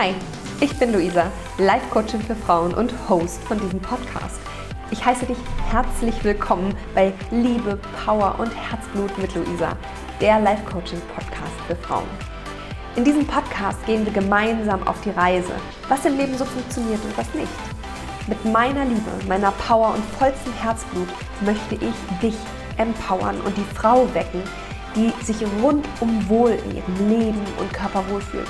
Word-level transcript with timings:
Hi, 0.00 0.14
ich 0.62 0.74
bin 0.78 0.94
Luisa, 0.94 1.30
Life 1.58 1.86
Coachin 1.90 2.22
für 2.22 2.34
Frauen 2.34 2.72
und 2.72 2.90
Host 3.06 3.44
von 3.44 3.60
diesem 3.60 3.80
Podcast. 3.80 4.40
Ich 4.90 5.04
heiße 5.04 5.26
dich 5.26 5.36
herzlich 5.70 6.24
willkommen 6.24 6.74
bei 6.94 7.12
Liebe, 7.30 7.78
Power 8.02 8.36
und 8.38 8.48
Herzblut 8.48 9.18
mit 9.18 9.34
Luisa, 9.34 9.76
der 10.18 10.40
Life 10.40 10.64
Coaching 10.64 11.02
Podcast 11.14 11.52
für 11.66 11.76
Frauen. 11.76 12.08
In 12.96 13.04
diesem 13.04 13.26
Podcast 13.26 13.84
gehen 13.84 14.06
wir 14.06 14.12
gemeinsam 14.14 14.88
auf 14.88 14.98
die 15.02 15.10
Reise, 15.10 15.52
was 15.90 16.06
im 16.06 16.16
Leben 16.16 16.34
so 16.34 16.46
funktioniert 16.46 17.04
und 17.04 17.18
was 17.18 17.34
nicht. 17.34 17.52
Mit 18.26 18.42
meiner 18.46 18.86
Liebe, 18.86 19.10
meiner 19.28 19.50
Power 19.50 19.92
und 19.92 20.04
vollstem 20.18 20.54
Herzblut 20.54 21.08
möchte 21.42 21.74
ich 21.74 22.20
dich 22.22 22.36
empowern 22.78 23.38
und 23.42 23.54
die 23.54 23.76
Frau 23.76 24.08
wecken, 24.14 24.42
die 24.96 25.12
sich 25.22 25.46
rundum 25.62 26.26
wohl 26.26 26.52
in 26.52 26.76
ihrem 26.76 27.08
Leben 27.10 27.42
und 27.58 27.70
Körper 27.74 28.02
wohlfühlt. 28.08 28.48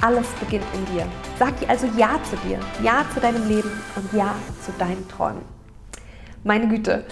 Alles 0.00 0.28
beginnt 0.38 0.64
in 0.74 0.94
dir. 0.94 1.06
Sag 1.40 1.58
dir 1.58 1.68
also 1.68 1.88
Ja 1.96 2.20
zu 2.22 2.36
dir, 2.48 2.60
Ja 2.84 3.04
zu 3.12 3.18
deinem 3.18 3.48
Leben 3.48 3.70
und 3.96 4.12
Ja 4.12 4.32
zu 4.64 4.70
deinen 4.78 5.08
Träumen. 5.08 5.42
Meine 6.44 6.68
Güte, 6.68 7.04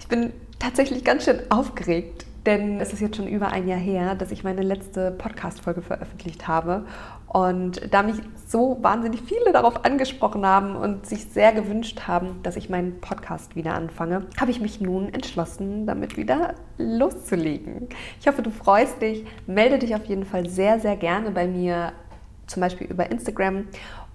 ich 0.00 0.08
bin 0.08 0.32
tatsächlich 0.58 1.04
ganz 1.04 1.24
schön 1.24 1.40
aufgeregt, 1.50 2.26
denn 2.44 2.80
es 2.80 2.92
ist 2.92 3.00
jetzt 3.00 3.16
schon 3.16 3.28
über 3.28 3.52
ein 3.52 3.68
Jahr 3.68 3.78
her, 3.78 4.16
dass 4.16 4.32
ich 4.32 4.42
meine 4.42 4.62
letzte 4.62 5.12
Podcast-Folge 5.12 5.80
veröffentlicht 5.80 6.48
habe. 6.48 6.84
Und 7.28 7.92
da 7.92 8.02
mich 8.02 8.16
so 8.46 8.78
wahnsinnig 8.80 9.22
viele 9.22 9.52
darauf 9.52 9.84
angesprochen 9.84 10.46
haben 10.46 10.76
und 10.76 11.04
sich 11.06 11.24
sehr 11.24 11.52
gewünscht 11.52 12.02
haben, 12.06 12.40
dass 12.42 12.54
ich 12.54 12.68
meinen 12.70 13.00
Podcast 13.00 13.56
wieder 13.56 13.74
anfange, 13.74 14.26
habe 14.40 14.52
ich 14.52 14.60
mich 14.60 14.80
nun 14.80 15.12
entschlossen, 15.12 15.86
damit 15.86 16.16
wieder 16.16 16.54
loszulegen. 16.78 17.88
Ich 18.20 18.28
hoffe, 18.28 18.42
du 18.42 18.50
freust 18.50 19.02
dich. 19.02 19.24
Melde 19.46 19.78
dich 19.78 19.94
auf 19.96 20.04
jeden 20.04 20.24
Fall 20.24 20.48
sehr, 20.48 20.78
sehr 20.78 20.96
gerne 20.96 21.32
bei 21.32 21.48
mir, 21.48 21.92
zum 22.46 22.60
Beispiel 22.60 22.86
über 22.86 23.10
Instagram 23.10 23.64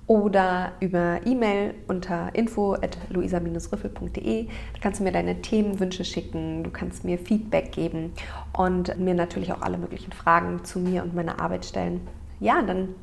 oder 0.10 0.72
über 0.80 1.20
E-Mail 1.24 1.76
unter 1.88 2.34
info 2.34 2.74
at 2.74 2.98
luisa-riffel.de. 3.10 4.46
Da 4.46 4.80
kannst 4.82 5.00
du 5.00 5.04
mir 5.04 5.12
deine 5.12 5.42
Themenwünsche 5.42 6.04
schicken, 6.04 6.64
du 6.64 6.72
kannst 6.72 7.06
mir 7.06 7.20
Feedback 7.20 7.72
geben 7.72 8.14
und 8.54 8.98
mir 8.98 9.14
natürlich 9.14 9.54
auch 9.54 9.62
alle 9.62 9.78
möglichen 9.78 10.12
Fragen 10.12 10.66
zu 10.66 10.80
mir 10.80 11.04
und 11.04 11.14
meiner 11.14 11.40
Arbeit 11.40 11.64
stellen. 11.64 12.02
Ja, 12.40 12.64
dann 12.64 12.96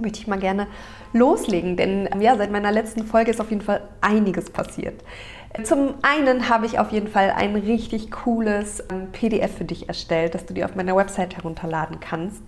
möchte 0.00 0.20
ich 0.20 0.26
mal 0.26 0.38
gerne 0.38 0.66
loslegen, 1.12 1.76
denn 1.76 2.08
ja, 2.20 2.36
seit 2.36 2.50
meiner 2.50 2.72
letzten 2.72 3.04
Folge 3.04 3.30
ist 3.30 3.40
auf 3.40 3.50
jeden 3.50 3.62
Fall 3.62 3.82
einiges 4.00 4.48
passiert. 4.48 5.02
Zum 5.62 5.94
einen 6.02 6.48
habe 6.48 6.66
ich 6.66 6.78
auf 6.78 6.92
jeden 6.92 7.08
Fall 7.08 7.32
ein 7.34 7.56
richtig 7.56 8.10
cooles 8.10 8.84
ähm, 8.90 9.08
PDF 9.12 9.56
für 9.56 9.64
dich 9.64 9.88
erstellt, 9.88 10.34
das 10.34 10.44
du 10.44 10.52
dir 10.52 10.66
auf 10.66 10.74
meiner 10.74 10.94
Website 10.96 11.36
herunterladen 11.36 11.98
kannst. 12.00 12.42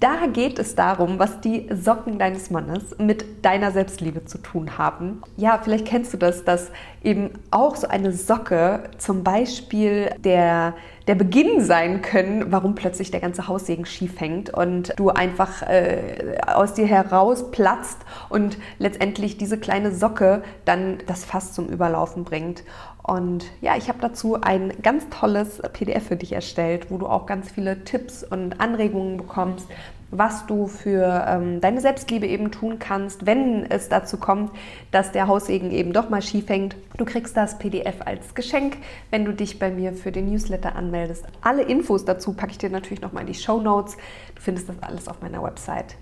Da 0.00 0.26
geht 0.32 0.60
es 0.60 0.76
darum, 0.76 1.18
was 1.18 1.40
die 1.40 1.66
Socken 1.70 2.20
deines 2.20 2.50
Mannes 2.50 2.96
mit 2.98 3.44
deiner 3.44 3.72
Selbstliebe 3.72 4.24
zu 4.24 4.38
tun 4.38 4.78
haben. 4.78 5.22
Ja, 5.36 5.58
vielleicht 5.62 5.86
kennst 5.86 6.12
du 6.12 6.16
das, 6.18 6.44
dass 6.44 6.70
eben 7.02 7.30
auch 7.50 7.74
so 7.74 7.88
eine 7.88 8.12
Socke 8.12 8.84
zum 8.98 9.24
Beispiel 9.24 10.10
der, 10.18 10.74
der 11.08 11.14
Beginn 11.14 11.64
sein 11.64 12.02
können, 12.02 12.52
warum 12.52 12.74
plötzlich 12.74 13.10
der 13.10 13.20
ganze 13.20 13.48
Haussegen 13.48 13.86
schief 13.86 14.20
hängt 14.20 14.50
und 14.50 14.92
du 14.96 15.08
einfach 15.08 15.62
äh, 15.62 16.36
aus 16.46 16.74
dir 16.74 16.86
heraus 16.86 17.50
platzt 17.50 17.98
und 18.28 18.58
letztendlich 18.78 19.38
diese 19.38 19.58
kleine 19.58 19.92
Socke 19.92 20.42
dann 20.66 20.98
das 21.06 21.24
Fass 21.24 21.54
zum 21.54 21.68
Überlaufen 21.68 22.24
bringt. 22.24 22.62
Und 23.02 23.46
ja, 23.62 23.74
ich 23.74 23.88
habe 23.88 24.00
dazu 24.02 24.38
ein 24.42 24.70
ganz 24.82 25.08
tolles 25.08 25.62
PDF 25.72 26.08
für 26.08 26.16
dich 26.16 26.32
erstellt, 26.32 26.90
wo 26.90 26.98
du 26.98 27.06
auch 27.06 27.24
ganz 27.24 27.50
viele 27.50 27.84
Tipps 27.84 28.22
und 28.22 28.60
Anregungen 28.60 29.16
bekommst, 29.16 29.66
was 30.10 30.46
du 30.46 30.66
für 30.66 31.26
ähm, 31.28 31.60
deine 31.60 31.80
Selbstliebe 31.80 32.26
eben 32.26 32.50
tun 32.50 32.78
kannst, 32.78 33.26
wenn 33.26 33.70
es 33.70 33.88
dazu 33.88 34.16
kommt, 34.16 34.50
dass 34.90 35.12
der 35.12 35.26
Haussegen 35.28 35.70
eben 35.70 35.92
doch 35.92 36.08
mal 36.08 36.22
schief 36.22 36.48
hängt. 36.48 36.76
Du 36.96 37.04
kriegst 37.04 37.36
das 37.36 37.58
PDF 37.58 37.96
als 38.04 38.34
Geschenk, 38.34 38.78
wenn 39.10 39.24
du 39.24 39.32
dich 39.32 39.58
bei 39.58 39.70
mir 39.70 39.92
für 39.92 40.12
den 40.12 40.30
Newsletter 40.30 40.76
anmeldest. 40.76 41.24
Alle 41.42 41.62
Infos 41.62 42.04
dazu 42.04 42.32
packe 42.32 42.52
ich 42.52 42.58
dir 42.58 42.70
natürlich 42.70 43.02
nochmal 43.02 43.22
in 43.22 43.32
die 43.32 43.38
Show 43.38 43.60
Notes. 43.60 43.96
Du 44.34 44.42
findest 44.42 44.68
das 44.68 44.82
alles 44.82 45.08
auf 45.08 45.20
meiner 45.20 45.42
Website 45.42 45.96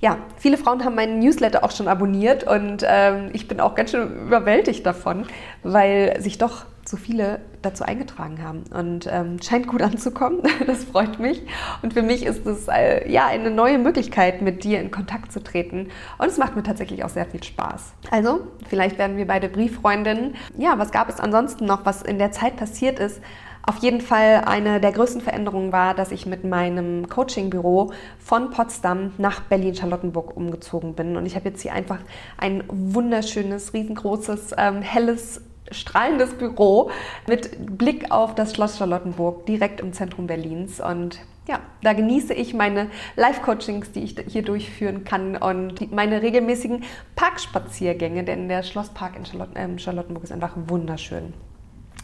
ja, 0.00 0.18
viele 0.36 0.56
Frauen 0.56 0.84
haben 0.84 0.94
meinen 0.94 1.18
Newsletter 1.18 1.64
auch 1.64 1.72
schon 1.72 1.88
abonniert 1.88 2.44
und 2.44 2.84
ähm, 2.86 3.30
ich 3.32 3.48
bin 3.48 3.60
auch 3.60 3.74
ganz 3.74 3.90
schön 3.90 4.26
überwältigt 4.26 4.86
davon, 4.86 5.26
weil 5.62 6.20
sich 6.20 6.38
doch 6.38 6.66
so 6.86 6.96
viele 6.96 7.40
dazu 7.62 7.84
eingetragen 7.84 8.42
haben 8.42 8.64
und 8.72 9.08
ähm, 9.10 9.40
scheint 9.42 9.66
gut 9.66 9.82
anzukommen. 9.82 10.42
Das 10.66 10.84
freut 10.84 11.18
mich 11.18 11.42
und 11.82 11.92
für 11.92 12.02
mich 12.02 12.24
ist 12.24 12.46
es 12.46 12.68
äh, 12.68 13.10
ja 13.10 13.26
eine 13.26 13.50
neue 13.50 13.78
Möglichkeit, 13.78 14.42
mit 14.42 14.64
dir 14.64 14.80
in 14.80 14.90
Kontakt 14.90 15.32
zu 15.32 15.42
treten 15.42 15.88
und 16.18 16.26
es 16.26 16.38
macht 16.38 16.56
mir 16.56 16.62
tatsächlich 16.62 17.04
auch 17.04 17.08
sehr 17.08 17.26
viel 17.26 17.42
Spaß. 17.42 17.92
Also 18.10 18.40
vielleicht 18.68 18.98
werden 18.98 19.16
wir 19.16 19.26
beide 19.26 19.48
Brieffreundinnen. 19.48 20.34
Ja, 20.56 20.78
was 20.78 20.90
gab 20.92 21.08
es 21.08 21.20
ansonsten 21.20 21.66
noch, 21.66 21.84
was 21.84 22.02
in 22.02 22.18
der 22.18 22.32
Zeit 22.32 22.56
passiert 22.56 22.98
ist? 22.98 23.20
Auf 23.68 23.76
jeden 23.78 24.00
Fall 24.00 24.44
eine 24.46 24.80
der 24.80 24.92
größten 24.92 25.20
Veränderungen 25.20 25.72
war, 25.72 25.92
dass 25.92 26.10
ich 26.10 26.24
mit 26.24 26.42
meinem 26.42 27.06
Coachingbüro 27.10 27.92
von 28.18 28.48
Potsdam 28.48 29.12
nach 29.18 29.40
Berlin-Charlottenburg 29.40 30.34
umgezogen 30.34 30.94
bin. 30.94 31.18
Und 31.18 31.26
ich 31.26 31.36
habe 31.36 31.50
jetzt 31.50 31.60
hier 31.60 31.74
einfach 31.74 31.98
ein 32.38 32.64
wunderschönes, 32.68 33.74
riesengroßes, 33.74 34.54
ähm, 34.56 34.80
helles 34.80 35.42
strahlendes 35.70 36.34
Büro 36.34 36.90
mit 37.26 37.78
Blick 37.78 38.10
auf 38.10 38.34
das 38.34 38.54
Schloss 38.54 38.78
Charlottenburg 38.78 39.46
direkt 39.46 39.80
im 39.80 39.92
Zentrum 39.92 40.26
Berlins. 40.26 40.80
Und 40.80 41.20
ja, 41.48 41.60
da 41.82 41.94
genieße 41.94 42.34
ich 42.34 42.54
meine 42.54 42.90
Live-Coachings, 43.16 43.92
die 43.92 44.04
ich 44.04 44.16
hier 44.28 44.42
durchführen 44.42 45.04
kann 45.04 45.36
und 45.36 45.92
meine 45.92 46.22
regelmäßigen 46.22 46.84
Parkspaziergänge, 47.16 48.24
denn 48.24 48.48
der 48.48 48.62
Schlosspark 48.62 49.16
in 49.16 49.24
ähm, 49.54 49.78
Charlottenburg 49.78 50.24
ist 50.24 50.32
einfach 50.32 50.52
wunderschön. 50.66 51.32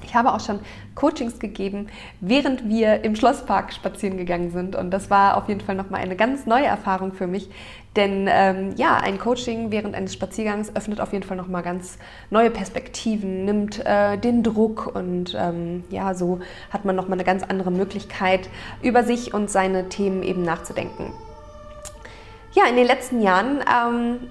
Ich 0.02 0.14
habe 0.14 0.32
auch 0.32 0.40
schon 0.40 0.60
Coachings 0.94 1.38
gegeben, 1.38 1.88
während 2.20 2.68
wir 2.68 3.04
im 3.04 3.16
Schlosspark 3.16 3.72
spazieren 3.72 4.16
gegangen 4.16 4.50
sind. 4.50 4.76
Und 4.76 4.90
das 4.90 5.10
war 5.10 5.36
auf 5.36 5.48
jeden 5.48 5.60
Fall 5.60 5.74
nochmal 5.74 6.00
eine 6.00 6.16
ganz 6.16 6.46
neue 6.46 6.66
Erfahrung 6.66 7.12
für 7.12 7.26
mich. 7.26 7.48
Denn 7.96 8.28
ähm, 8.28 8.72
ja, 8.76 8.96
ein 8.96 9.18
Coaching 9.18 9.70
während 9.70 9.94
eines 9.94 10.12
Spaziergangs 10.12 10.74
öffnet 10.74 11.00
auf 11.00 11.12
jeden 11.12 11.24
Fall 11.24 11.36
nochmal 11.36 11.62
ganz 11.62 11.98
neue 12.30 12.50
Perspektiven, 12.50 13.44
nimmt 13.44 13.84
äh, 13.86 14.18
den 14.18 14.42
Druck 14.42 14.94
und 14.94 15.36
ähm, 15.38 15.84
ja, 15.90 16.14
so 16.14 16.40
hat 16.70 16.84
man 16.84 16.96
nochmal 16.96 17.14
eine 17.14 17.24
ganz 17.24 17.44
andere 17.44 17.70
Möglichkeit, 17.70 18.48
über 18.82 19.04
sich 19.04 19.32
und 19.32 19.48
seine 19.48 19.88
Themen 19.88 20.22
eben 20.24 20.42
nachzudenken. 20.42 21.12
Ja, 22.52 22.64
in 22.68 22.76
den 22.76 22.86
letzten 22.86 23.20
Jahren 23.20 23.60
ähm, 23.60 24.28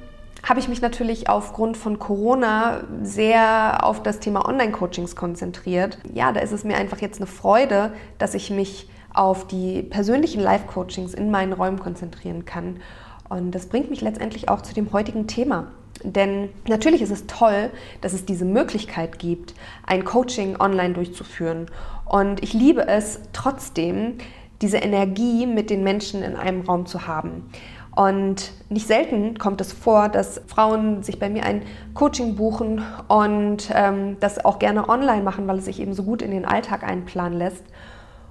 habe 0.48 0.60
ich 0.60 0.68
mich 0.68 0.82
natürlich 0.82 1.30
aufgrund 1.30 1.78
von 1.78 2.00
Corona 2.00 2.82
sehr 3.02 3.80
auf 3.84 4.04
das 4.04 4.20
Thema 4.20 4.48
Online-Coachings 4.48 5.16
konzentriert. 5.16 5.98
Ja, 6.14 6.34
da 6.34 6.42
ist 6.42 6.52
es 6.52 6.66
mir 6.66 6.76
einfach 6.76 7.00
jetzt 7.00 7.20
eine 7.20 7.28
Freude, 7.28 7.94
dass 8.18 8.34
ich 8.34 8.50
mich 8.50 8.90
auf 9.14 9.48
die 9.48 9.84
persönlichen 9.84 10.42
Live-Coachings 10.42 11.14
in 11.14 11.32
meinen 11.32 11.54
Räumen 11.54 11.80
konzentrieren 11.80 12.46
kann. 12.46 12.82
Und 13.34 13.50
das 13.52 13.66
bringt 13.66 13.90
mich 13.90 14.02
letztendlich 14.02 14.48
auch 14.50 14.62
zu 14.62 14.76
dem 14.76 14.94
heutigen 14.94 15.26
Thema. 15.26 15.72
Denn 16.04 16.50
natürlich 16.68 17.02
ist 17.02 17.10
es 17.10 17.26
toll, 17.26 17.72
dass 18.02 18.14
es 18.14 18.26
diese 18.26 18.46
Möglichkeit 18.46 19.18
gibt, 19.18 19.56
ein 19.88 20.06
Coaching 20.06 20.60
online 20.60 20.94
durchzuführen. 20.94 21.66
Und 22.06 22.44
ich 22.44 22.54
liebe 22.54 22.88
es 22.88 23.22
trotzdem, 23.34 24.20
diese 24.62 24.78
Energie 24.78 25.48
mit 25.48 25.72
den 25.72 25.84
Menschen 25.84 26.22
in 26.22 26.36
einem 26.36 26.62
Raum 26.62 26.86
zu 26.86 27.08
haben. 27.08 27.50
Und 27.96 28.52
nicht 28.70 28.86
selten 28.86 29.40
kommt 29.40 29.62
es 29.62 29.74
vor, 29.74 30.10
dass 30.10 30.42
Frauen 30.46 31.02
sich 31.02 31.18
bei 31.18 31.30
mir 31.30 31.44
ein 31.44 31.64
Coaching 31.96 32.36
buchen 32.36 32.84
und 33.08 33.70
ähm, 33.74 34.18
das 34.20 34.46
auch 34.46 34.60
gerne 34.60 34.90
online 34.90 35.24
machen, 35.24 35.48
weil 35.48 35.58
es 35.58 35.66
sich 35.66 35.80
eben 35.80 35.94
so 35.94 36.04
gut 36.04 36.22
in 36.22 36.30
den 36.30 36.46
Alltag 36.46 36.84
einplanen 36.84 37.38
lässt. 37.38 37.64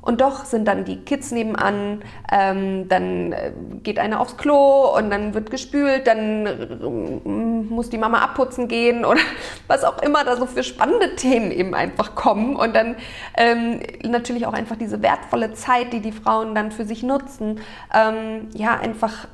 Und 0.02 0.20
doch 0.20 0.44
sind 0.44 0.66
dann 0.66 0.84
die 0.84 0.96
Kids 0.96 1.30
nebenan, 1.30 2.02
ähm, 2.30 2.88
dann 2.88 3.32
äh, 3.32 3.52
geht 3.84 4.00
einer 4.00 4.20
aufs 4.20 4.36
Klo 4.36 4.96
und 4.96 5.10
dann 5.10 5.32
wird 5.32 5.50
gespült, 5.50 6.08
dann 6.08 6.46
äh, 6.46 7.28
muss 7.72 7.88
die 7.88 7.98
Mama 7.98 8.18
abputzen 8.18 8.66
gehen 8.66 9.04
oder 9.04 9.20
was 9.68 9.84
auch 9.84 10.02
immer 10.02 10.24
da 10.24 10.36
so 10.36 10.46
für 10.46 10.64
spannende 10.64 11.14
Themen 11.14 11.52
eben 11.52 11.74
einfach 11.74 12.16
kommen. 12.16 12.56
Und 12.56 12.74
dann 12.74 12.96
ähm, 13.36 13.78
natürlich 14.04 14.44
auch 14.46 14.54
einfach 14.54 14.74
diese 14.76 15.02
wertvolle 15.02 15.52
Zeit, 15.52 15.92
die 15.92 16.00
die 16.00 16.12
Frauen 16.12 16.56
dann 16.56 16.72
für 16.72 16.84
sich 16.84 17.04
nutzen, 17.04 17.60
ähm, 17.94 18.48
ja, 18.54 18.76
einfach 18.76 19.28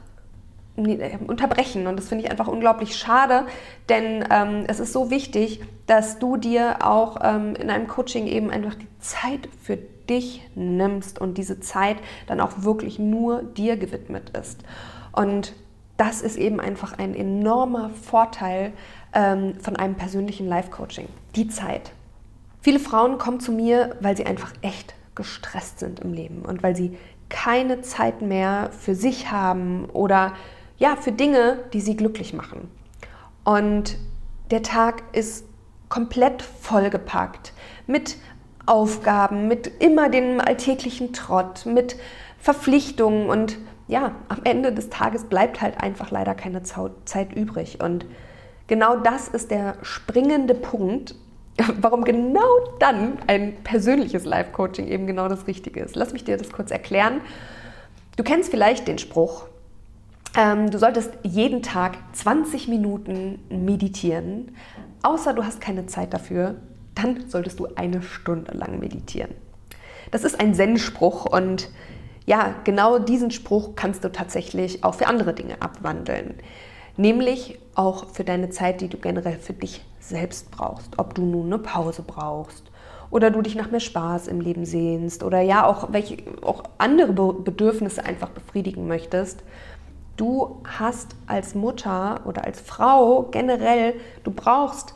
äh, 0.77 1.17
unterbrechen. 1.27 1.87
Und 1.87 1.99
das 1.99 2.09
finde 2.09 2.25
ich 2.25 2.31
einfach 2.31 2.47
unglaublich 2.47 2.95
schade, 2.95 3.47
denn 3.89 4.23
ähm, 4.31 4.65
es 4.69 4.81
ist 4.81 4.93
so 4.93 5.11
wichtig, 5.11 5.63
dass 5.87 6.19
du 6.19 6.37
dir 6.37 6.77
auch 6.81 7.17
ähm, 7.23 7.57
in 7.57 7.71
einem 7.71 7.89
Coaching 7.89 8.27
eben 8.27 8.51
einfach 8.51 8.75
die 8.75 8.89
Zeit 9.01 9.49
für 9.63 9.79
dich 10.09 10.43
nimmst 10.55 11.21
und 11.21 11.39
diese 11.39 11.61
Zeit 11.61 11.99
dann 12.27 12.41
auch 12.41 12.63
wirklich 12.63 12.99
nur 12.99 13.43
dir 13.43 13.77
gewidmet 13.77 14.31
ist. 14.31 14.63
Und 15.13 15.55
das 15.97 16.23
ist 16.23 16.37
eben 16.37 16.61
einfach 16.61 16.99
ein 16.99 17.15
enormer 17.15 17.91
Vorteil 17.91 18.73
ähm, 19.13 19.55
von 19.61 19.77
einem 19.77 19.97
persönlichen 19.97 20.47
Life-Coaching. 20.47 21.09
Die 21.35 21.49
Zeit. 21.49 21.93
Viele 22.61 22.79
Frauen 22.79 23.19
kommen 23.19 23.41
zu 23.41 23.53
mir, 23.53 23.97
weil 24.01 24.17
sie 24.17 24.27
einfach 24.27 24.53
echt 24.63 24.95
gestresst 25.15 25.81
sind 25.81 26.01
im 26.01 26.13
Leben 26.13 26.43
und 26.43 26.63
weil 26.63 26.77
sie 26.77 26.97
keine 27.29 27.83
Zeit 27.83 28.23
mehr 28.23 28.71
für 28.71 28.95
sich 28.95 29.31
haben 29.31 29.87
oder 29.87 30.35
ja, 30.79 30.97
für 30.97 31.13
Dinge, 31.13 31.59
die 31.73 31.81
sie 31.81 31.97
glücklich 31.97 32.33
machen. 32.33 32.71
Und 33.45 33.99
der 34.51 34.63
Tag 34.63 35.03
ist 35.13 35.45
komplett 35.89 36.43
vollgepackt 36.43 37.53
mit 37.87 38.17
Aufgaben, 38.69 39.49
mit 39.49 39.71
immer 39.83 40.09
dem 40.09 40.41
alltäglichen 40.41 41.13
Trott, 41.13 41.67
mit 41.67 41.97
Verpflichtungen 42.39 43.29
und 43.31 43.59
ja, 43.89 44.13
am 44.29 44.41
Ende 44.45 44.73
des 44.73 44.91
Tages 44.91 45.25
bleibt 45.25 45.61
halt 45.63 45.81
einfach 45.81 46.11
leider 46.11 46.35
keine 46.35 46.63
Zeit 46.63 47.33
übrig. 47.35 47.81
Und 47.83 48.05
genau 48.67 48.97
das 48.97 49.29
ist 49.29 49.51
der 49.51 49.77
springende 49.83 50.55
Punkt, 50.55 51.15
warum 51.81 52.05
genau 52.05 52.47
dann 52.79 53.19
ein 53.27 53.57
persönliches 53.65 54.25
Life-Coaching 54.25 54.87
eben 54.87 55.07
genau 55.07 55.29
das 55.29 55.47
Richtige 55.47 55.81
ist. 55.81 55.97
Lass 55.97 56.13
mich 56.13 56.25
dir 56.25 56.37
das 56.37 56.53
kurz 56.53 56.71
erklären. 56.71 57.21
Du 58.17 58.23
kennst 58.23 58.51
vielleicht 58.51 58.87
den 58.87 58.99
Spruch, 58.99 59.47
ähm, 60.37 60.71
du 60.71 60.79
solltest 60.79 61.13
jeden 61.23 61.63
Tag 61.63 61.97
20 62.13 62.69
Minuten 62.69 63.39
meditieren, 63.49 64.55
außer 65.03 65.33
du 65.33 65.45
hast 65.45 65.61
keine 65.61 65.87
Zeit 65.87 66.13
dafür, 66.13 66.57
dann 67.01 67.29
solltest 67.29 67.61
du 67.61 67.69
eine 67.75 68.03
Stunde 68.03 68.57
lang 68.57 68.79
meditieren. 68.79 69.31
Das 70.11 70.25
ist 70.25 70.41
ein 70.41 70.55
Zen-Spruch 70.55 71.27
und 71.27 71.71
ja, 72.27 72.55
genau 72.65 72.99
diesen 72.99 73.31
Spruch 73.31 73.75
kannst 73.75 74.05
du 74.05 74.13
tatsächlich 74.13 74.85
auch 74.85 74.95
für 74.95 75.07
andere 75.07 75.33
Dinge 75.33 75.63
abwandeln. 75.63 76.35
Nämlich 76.97 77.59
auch 77.75 78.11
für 78.13 78.25
deine 78.25 78.51
Zeit, 78.51 78.81
die 78.81 78.89
du 78.89 78.99
generell 78.99 79.39
für 79.39 79.53
dich 79.53 79.85
selbst 80.01 80.51
brauchst. 80.51 80.99
Ob 80.99 81.15
du 81.15 81.25
nun 81.25 81.47
eine 81.47 81.59
Pause 81.59 82.03
brauchst 82.07 82.65
oder 83.11 83.31
du 83.31 83.41
dich 83.41 83.55
nach 83.55 83.71
mehr 83.71 83.81
Spaß 83.81 84.29
im 84.29 84.41
Leben 84.41 84.65
sehnst 84.65 85.23
oder 85.23 85.41
ja 85.41 85.65
auch 85.65 85.93
welche 85.93 86.19
auch 86.43 86.65
andere 86.77 87.13
Bedürfnisse 87.13 88.05
einfach 88.05 88.31
befriedigen 88.31 88.89
möchtest. 88.89 89.43
Du 90.17 90.63
hast 90.67 91.15
als 91.27 91.55
Mutter 91.55 92.23
oder 92.27 92.45
als 92.45 92.61
Frau 92.61 93.23
generell, 93.31 93.95
du 94.25 94.33
brauchst 94.33 94.95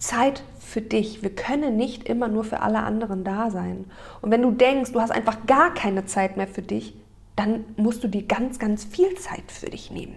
Zeit 0.00 0.42
für 0.58 0.80
dich. 0.80 1.22
Wir 1.22 1.34
können 1.34 1.76
nicht 1.76 2.08
immer 2.08 2.28
nur 2.28 2.42
für 2.42 2.60
alle 2.60 2.80
anderen 2.80 3.22
da 3.22 3.50
sein. 3.50 3.84
Und 4.20 4.30
wenn 4.30 4.42
du 4.42 4.50
denkst, 4.50 4.92
du 4.92 5.00
hast 5.00 5.10
einfach 5.10 5.46
gar 5.46 5.72
keine 5.74 6.06
Zeit 6.06 6.36
mehr 6.36 6.48
für 6.48 6.62
dich, 6.62 6.96
dann 7.36 7.64
musst 7.76 8.02
du 8.02 8.08
dir 8.08 8.22
ganz, 8.24 8.58
ganz 8.58 8.84
viel 8.84 9.14
Zeit 9.14 9.50
für 9.50 9.70
dich 9.70 9.90
nehmen. 9.90 10.16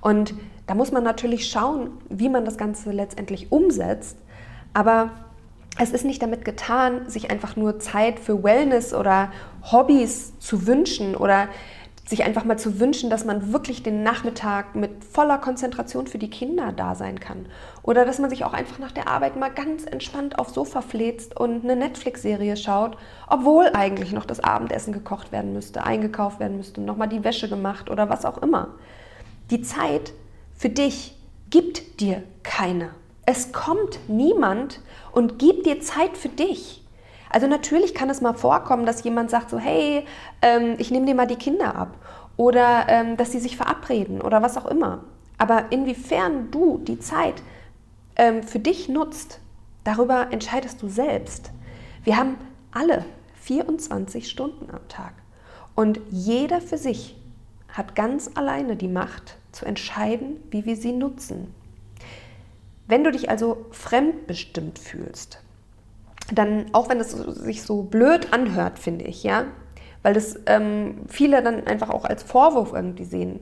Und 0.00 0.34
da 0.66 0.74
muss 0.74 0.92
man 0.92 1.02
natürlich 1.02 1.48
schauen, 1.48 1.90
wie 2.08 2.28
man 2.28 2.44
das 2.44 2.58
Ganze 2.58 2.92
letztendlich 2.92 3.50
umsetzt. 3.50 4.16
Aber 4.74 5.10
es 5.78 5.90
ist 5.90 6.04
nicht 6.04 6.22
damit 6.22 6.44
getan, 6.44 7.08
sich 7.08 7.30
einfach 7.30 7.56
nur 7.56 7.78
Zeit 7.78 8.20
für 8.20 8.42
Wellness 8.42 8.92
oder 8.92 9.32
Hobbys 9.70 10.38
zu 10.38 10.66
wünschen 10.66 11.16
oder 11.16 11.48
sich 12.04 12.24
einfach 12.24 12.44
mal 12.44 12.58
zu 12.58 12.80
wünschen, 12.80 13.10
dass 13.10 13.24
man 13.24 13.52
wirklich 13.52 13.82
den 13.82 14.02
Nachmittag 14.02 14.74
mit 14.74 15.04
voller 15.04 15.38
Konzentration 15.38 16.06
für 16.06 16.18
die 16.18 16.30
Kinder 16.30 16.72
da 16.72 16.94
sein 16.94 17.20
kann. 17.20 17.46
Oder 17.82 18.04
dass 18.04 18.18
man 18.18 18.28
sich 18.28 18.44
auch 18.44 18.52
einfach 18.52 18.78
nach 18.78 18.92
der 18.92 19.08
Arbeit 19.08 19.36
mal 19.36 19.50
ganz 19.50 19.84
entspannt 19.84 20.38
aufs 20.38 20.54
Sofa 20.54 20.82
fläzt 20.82 21.38
und 21.38 21.62
eine 21.62 21.76
Netflix-Serie 21.76 22.56
schaut, 22.56 22.96
obwohl 23.28 23.70
eigentlich 23.72 24.12
noch 24.12 24.26
das 24.26 24.40
Abendessen 24.40 24.92
gekocht 24.92 25.32
werden 25.32 25.52
müsste, 25.52 25.84
eingekauft 25.84 26.40
werden 26.40 26.56
müsste, 26.56 26.80
nochmal 26.80 27.08
die 27.08 27.24
Wäsche 27.24 27.48
gemacht 27.48 27.88
oder 27.88 28.08
was 28.08 28.24
auch 28.24 28.38
immer. 28.38 28.74
Die 29.50 29.62
Zeit 29.62 30.12
für 30.56 30.70
dich 30.70 31.16
gibt 31.50 32.00
dir 32.00 32.22
keine. 32.42 32.90
Es 33.24 33.52
kommt 33.52 34.00
niemand 34.08 34.80
und 35.12 35.38
gibt 35.38 35.66
dir 35.66 35.80
Zeit 35.80 36.16
für 36.16 36.28
dich. 36.28 36.81
Also 37.32 37.46
natürlich 37.46 37.94
kann 37.94 38.10
es 38.10 38.20
mal 38.20 38.34
vorkommen, 38.34 38.84
dass 38.84 39.02
jemand 39.04 39.30
sagt 39.30 39.48
so, 39.50 39.58
hey, 39.58 40.06
ähm, 40.42 40.74
ich 40.78 40.90
nehme 40.90 41.06
dir 41.06 41.14
mal 41.14 41.26
die 41.26 41.36
Kinder 41.36 41.74
ab 41.74 41.96
oder 42.36 42.86
ähm, 42.88 43.16
dass 43.16 43.32
sie 43.32 43.40
sich 43.40 43.56
verabreden 43.56 44.20
oder 44.20 44.42
was 44.42 44.58
auch 44.58 44.66
immer. 44.66 45.04
Aber 45.38 45.72
inwiefern 45.72 46.50
du 46.50 46.78
die 46.78 47.00
Zeit 47.00 47.42
ähm, 48.16 48.42
für 48.42 48.58
dich 48.58 48.90
nutzt, 48.90 49.40
darüber 49.82 50.28
entscheidest 50.30 50.82
du 50.82 50.88
selbst. 50.88 51.50
Wir 52.04 52.18
haben 52.18 52.36
alle 52.70 53.04
24 53.40 54.28
Stunden 54.28 54.70
am 54.70 54.86
Tag 54.88 55.14
und 55.74 56.00
jeder 56.10 56.60
für 56.60 56.76
sich 56.78 57.16
hat 57.68 57.94
ganz 57.94 58.30
alleine 58.34 58.76
die 58.76 58.88
Macht 58.88 59.38
zu 59.52 59.64
entscheiden, 59.64 60.36
wie 60.50 60.66
wir 60.66 60.76
sie 60.76 60.92
nutzen. 60.92 61.54
Wenn 62.86 63.04
du 63.04 63.10
dich 63.10 63.30
also 63.30 63.64
fremdbestimmt 63.70 64.78
fühlst, 64.78 65.40
dann, 66.32 66.66
auch 66.72 66.88
wenn 66.88 66.98
es 66.98 67.12
sich 67.12 67.62
so 67.62 67.82
blöd 67.82 68.32
anhört, 68.32 68.78
finde 68.78 69.04
ich, 69.04 69.22
ja, 69.22 69.44
weil 70.02 70.14
das 70.14 70.40
ähm, 70.46 71.02
viele 71.08 71.42
dann 71.42 71.66
einfach 71.66 71.90
auch 71.90 72.04
als 72.04 72.22
Vorwurf 72.22 72.72
irgendwie 72.72 73.04
sehen. 73.04 73.40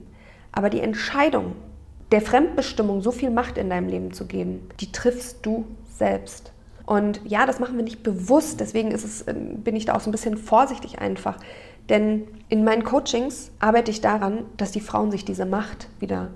Aber 0.51 0.69
die 0.69 0.81
Entscheidung, 0.81 1.55
der 2.11 2.21
Fremdbestimmung 2.21 3.01
so 3.01 3.11
viel 3.11 3.31
Macht 3.31 3.57
in 3.57 3.69
deinem 3.69 3.87
Leben 3.87 4.13
zu 4.13 4.25
geben, 4.27 4.67
die 4.79 4.91
triffst 4.91 5.45
du 5.45 5.65
selbst. 5.97 6.51
Und 6.85 7.21
ja, 7.25 7.45
das 7.45 7.59
machen 7.59 7.77
wir 7.77 7.83
nicht 7.83 8.03
bewusst, 8.03 8.59
deswegen 8.59 8.91
es, 8.91 9.25
ähm, 9.27 9.63
bin 9.63 9.75
ich 9.75 9.85
da 9.85 9.95
auch 9.95 10.01
so 10.01 10.09
ein 10.09 10.11
bisschen 10.11 10.37
vorsichtig 10.37 10.99
einfach. 10.99 11.37
Denn 11.89 12.27
in 12.49 12.63
meinen 12.63 12.83
Coachings 12.83 13.51
arbeite 13.59 13.91
ich 13.91 14.01
daran, 14.01 14.45
dass 14.57 14.71
die 14.71 14.81
Frauen 14.81 15.11
sich 15.11 15.25
diese 15.25 15.45
Macht 15.45 15.87
wieder 15.99 16.29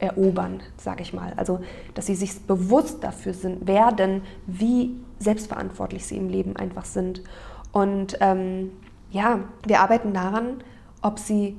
zurückerobern, 0.00 0.60
sage 0.76 1.02
ich 1.02 1.12
mal. 1.12 1.32
Also, 1.36 1.60
dass 1.94 2.06
sie 2.06 2.14
sich 2.14 2.40
bewusst 2.46 3.02
dafür 3.02 3.34
sind, 3.34 3.66
werden, 3.66 4.22
wie 4.46 4.96
selbstverantwortlich 5.18 6.06
sie 6.06 6.16
im 6.16 6.28
Leben 6.28 6.56
einfach 6.56 6.84
sind. 6.84 7.22
Und 7.72 8.16
ähm, 8.20 8.72
ja, 9.10 9.40
wir 9.66 9.80
arbeiten 9.80 10.12
daran, 10.12 10.62
ob 11.02 11.18
sie 11.18 11.56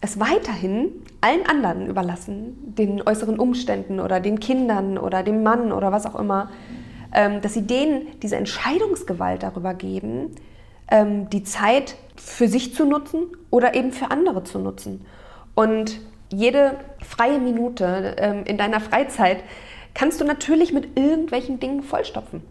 es 0.00 0.18
weiterhin 0.18 0.88
allen 1.20 1.46
anderen 1.46 1.86
überlassen, 1.86 2.74
den 2.74 3.06
äußeren 3.06 3.38
Umständen 3.38 4.00
oder 4.00 4.20
den 4.20 4.40
Kindern 4.40 4.96
oder 4.96 5.22
dem 5.22 5.42
Mann 5.42 5.72
oder 5.72 5.92
was 5.92 6.06
auch 6.06 6.18
immer, 6.18 6.50
ähm, 7.12 7.42
dass 7.42 7.54
sie 7.54 7.66
denen 7.66 8.06
diese 8.22 8.36
Entscheidungsgewalt 8.36 9.42
darüber 9.42 9.74
geben, 9.74 10.34
ähm, 10.90 11.28
die 11.28 11.42
Zeit 11.42 11.96
für 12.16 12.48
sich 12.48 12.74
zu 12.74 12.86
nutzen 12.86 13.24
oder 13.50 13.74
eben 13.74 13.92
für 13.92 14.10
andere 14.10 14.42
zu 14.44 14.58
nutzen. 14.58 15.04
Und 15.54 16.00
jede 16.32 16.76
freie 17.06 17.38
Minute 17.38 18.16
ähm, 18.18 18.44
in 18.44 18.56
deiner 18.56 18.80
Freizeit 18.80 19.42
kannst 19.94 20.20
du 20.20 20.24
natürlich 20.24 20.72
mit 20.72 20.96
irgendwelchen 20.98 21.60
Dingen 21.60 21.82
vollstopfen. 21.82 22.42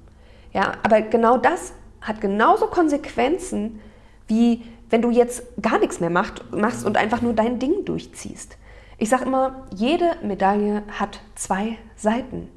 Ja, 0.54 0.74
aber 0.84 1.02
genau 1.02 1.38
das 1.38 1.74
hat 2.02 2.22
genauso 2.22 2.68
Konsequenzen, 2.68 3.82
wie 4.28 4.64
wenn 4.90 5.02
du 5.02 5.12
jetzt 5.12 5.44
gar 5.62 5.80
nichts 5.80 6.00
mehr 6.00 6.10
macht, 6.10 6.52
machst 6.52 6.86
und 6.86 6.98
einfach 6.98 7.22
nur 7.22 7.34
dein 7.34 7.60
Ding 7.60 7.86
durchziehst. 7.86 8.58
Ich 8.98 9.10
sage 9.10 9.26
immer, 9.26 9.68
jede 9.74 10.16
Medaille 10.24 10.84
hat 11.00 11.22
zwei 11.36 11.78
Seiten. 11.96 12.50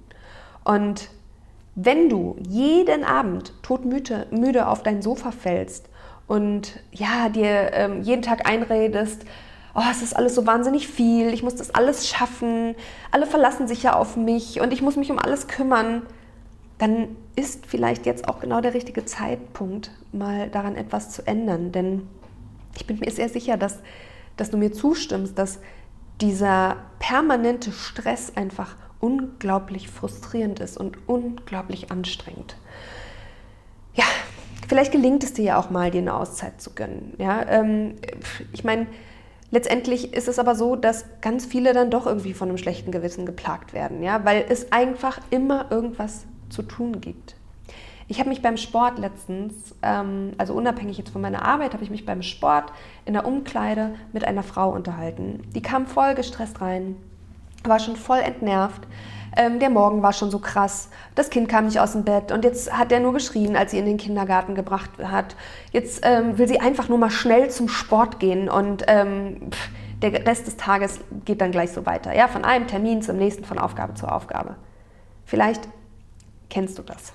Und 0.65 1.11
wenn 1.75 2.09
du 2.09 2.37
jeden 2.49 3.05
Abend 3.05 3.53
todmüde 3.63 4.27
müde 4.31 4.67
auf 4.67 4.83
dein 4.83 5.03
Sofa 5.03 5.31
fällst 5.31 5.89
und 6.27 6.81
ja, 6.91 7.29
dir 7.29 7.73
ähm, 7.73 8.03
jeden 8.03 8.23
Tag 8.23 8.49
einredest, 8.49 9.25
oh, 9.75 9.83
es 9.91 10.03
ist 10.03 10.15
alles 10.15 10.35
so 10.35 10.47
wahnsinnig 10.47 10.89
viel, 10.89 11.33
ich 11.33 11.43
muss 11.43 11.55
das 11.55 11.75
alles 11.75 12.09
schaffen, 12.09 12.75
alle 13.11 13.27
verlassen 13.27 13.67
sich 13.69 13.83
ja 13.83 13.95
auf 13.95 14.17
mich 14.17 14.61
und 14.61 14.73
ich 14.73 14.83
muss 14.83 14.97
mich 14.97 15.11
um 15.11 15.19
alles 15.19 15.49
kümmern, 15.49 16.03
dann 16.79 17.17
ist 17.37 17.67
vielleicht 17.67 18.07
jetzt 18.07 18.29
auch 18.29 18.41
genau 18.41 18.61
der 18.61 18.75
richtige 18.75 19.05
Zeitpunkt, 19.05 19.91
mal 20.13 20.51
daran 20.51 20.77
etwas 20.77 21.11
zu 21.11 21.27
ändern. 21.27 21.73
Denn 21.73 22.09
ich 22.77 22.87
bin 22.87 22.99
mir 22.99 23.11
sehr 23.11 23.29
sicher, 23.29 23.57
dass, 23.57 23.79
dass 24.37 24.51
du 24.51 24.57
mir 24.57 24.73
zustimmst, 24.73 25.39
dass 25.39 25.61
dieser 26.21 26.77
permanente 26.99 27.73
Stress 27.73 28.37
einfach 28.37 28.77
unglaublich 29.01 29.89
frustrierend 29.89 30.61
ist 30.61 30.77
und 30.77 31.09
unglaublich 31.09 31.91
anstrengend. 31.91 32.57
Ja, 33.95 34.05
vielleicht 34.69 34.93
gelingt 34.93 35.25
es 35.25 35.33
dir 35.35 35.45
ja 35.45 35.59
auch 35.59 35.71
mal, 35.71 35.91
dir 35.91 36.01
eine 36.01 36.15
Auszeit 36.15 36.61
zu 36.61 36.75
gönnen. 36.75 37.15
Ja, 37.19 37.47
ähm, 37.49 37.97
ich 38.53 38.65
meine, 38.65 38.87
letztendlich 39.53 40.13
ist 40.13 40.27
es 40.27 40.41
aber 40.41 40.57
so, 40.57 40.75
dass 40.75 41.05
ganz 41.21 41.47
viele 41.47 41.73
dann 41.73 41.91
doch 41.91 42.07
irgendwie 42.07 42.35
von 42.35 42.49
einem 42.49 42.59
schlechten 42.59 42.91
Gewissen 42.91 43.25
geplagt 43.25 43.73
werden, 43.73 44.03
ja, 44.03 44.25
weil 44.25 44.45
es 44.49 44.73
einfach 44.73 45.21
immer 45.31 45.71
irgendwas 45.71 46.25
zu 46.49 46.63
tun 46.63 47.01
gibt. 47.01 47.37
Ich 48.09 48.19
habe 48.19 48.29
mich 48.29 48.43
beim 48.43 48.57
Sport 48.57 48.99
letztens, 48.99 49.75
ähm, 49.83 50.33
also 50.37 50.55
unabhängig 50.55 50.99
jetzt 50.99 51.11
von 51.11 51.23
meiner 51.23 51.45
Arbeit, 51.45 51.73
habe 51.73 51.85
ich 51.85 51.91
mich 51.91 52.05
beim 52.05 52.23
Sport 52.23 52.73
in 53.05 53.13
der 53.13 53.27
Umkleide 53.27 53.95
mit 54.13 54.25
einer 54.25 54.43
Frau 54.43 54.71
unterhalten. 54.71 55.45
Die 55.55 55.63
kam 55.63 55.87
voll 55.87 56.15
gestresst 56.15 56.61
rein, 56.61 56.97
war 57.65 57.79
schon 57.79 57.97
voll 57.97 58.19
entnervt. 58.19 58.87
Ähm, 59.37 59.59
der 59.59 59.71
Morgen 59.71 60.03
war 60.03 60.13
schon 60.13 60.31
so 60.31 60.39
krass. 60.39 60.89
Das 61.15 61.31
Kind 61.31 61.49
kam 61.49 61.67
nicht 61.67 61.81
aus 61.81 61.93
dem 61.93 62.05
Bett 62.05 62.33
und 62.33 62.45
jetzt 62.45 62.77
hat 62.77 62.93
er 62.93 63.01
nur 63.01 63.13
geschrien, 63.13 63.57
als 63.57 63.71
sie 63.71 63.79
in 63.79 63.87
den 63.87 63.97
Kindergarten 63.97 64.55
gebracht 64.55 64.91
hat. 65.03 65.37
Jetzt 65.73 66.01
ähm, 66.05 66.39
will 66.39 66.49
sie 66.49 66.61
einfach 66.61 66.89
nur 66.89 66.99
mal 66.99 67.11
schnell 67.11 67.51
zum 67.51 67.69
Sport 67.69 68.21
gehen 68.21 68.49
und 68.49 68.85
ähm, 68.89 69.51
pff, 69.51 69.71
der 70.03 70.27
Rest 70.27 70.47
des 70.47 70.57
Tages 70.57 71.01
geht 71.25 71.41
dann 71.41 71.53
gleich 71.53 71.71
so 71.71 71.87
weiter. 71.87 72.15
Ja, 72.15 72.29
von 72.29 72.45
einem 72.45 72.67
Termin 72.67 73.03
zum 73.03 73.17
nächsten, 73.17 73.45
von 73.45 73.59
Aufgabe 73.59 73.95
zu 73.95 74.07
Aufgabe. 74.07 74.57
Vielleicht 75.25 75.69
Kennst 76.53 76.79
du 76.79 76.83
das? 76.83 77.15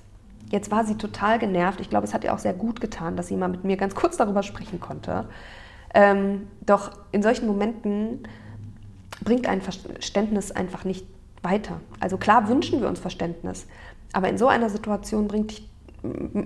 Jetzt 0.49 0.71
war 0.71 0.83
sie 0.83 0.95
total 0.95 1.37
genervt. 1.37 1.79
Ich 1.79 1.91
glaube, 1.91 2.07
es 2.07 2.15
hat 2.15 2.23
ihr 2.23 2.33
auch 2.33 2.39
sehr 2.39 2.55
gut 2.55 2.81
getan, 2.81 3.15
dass 3.15 3.27
sie 3.27 3.35
mal 3.35 3.49
mit 3.49 3.63
mir 3.63 3.77
ganz 3.77 3.93
kurz 3.93 4.17
darüber 4.17 4.41
sprechen 4.41 4.79
konnte. 4.79 5.29
Ähm, 5.93 6.47
doch 6.65 6.89
in 7.11 7.21
solchen 7.21 7.45
Momenten 7.45 8.23
bringt 9.23 9.47
ein 9.47 9.61
Verständnis 9.61 10.51
einfach 10.51 10.85
nicht 10.85 11.05
weiter. 11.43 11.79
Also 11.99 12.17
klar 12.17 12.47
wünschen 12.47 12.81
wir 12.81 12.87
uns 12.87 12.99
Verständnis, 12.99 13.67
aber 14.13 14.29
in 14.29 14.37
so 14.37 14.47
einer 14.47 14.69
Situation 14.69 15.27
bringt 15.27 15.61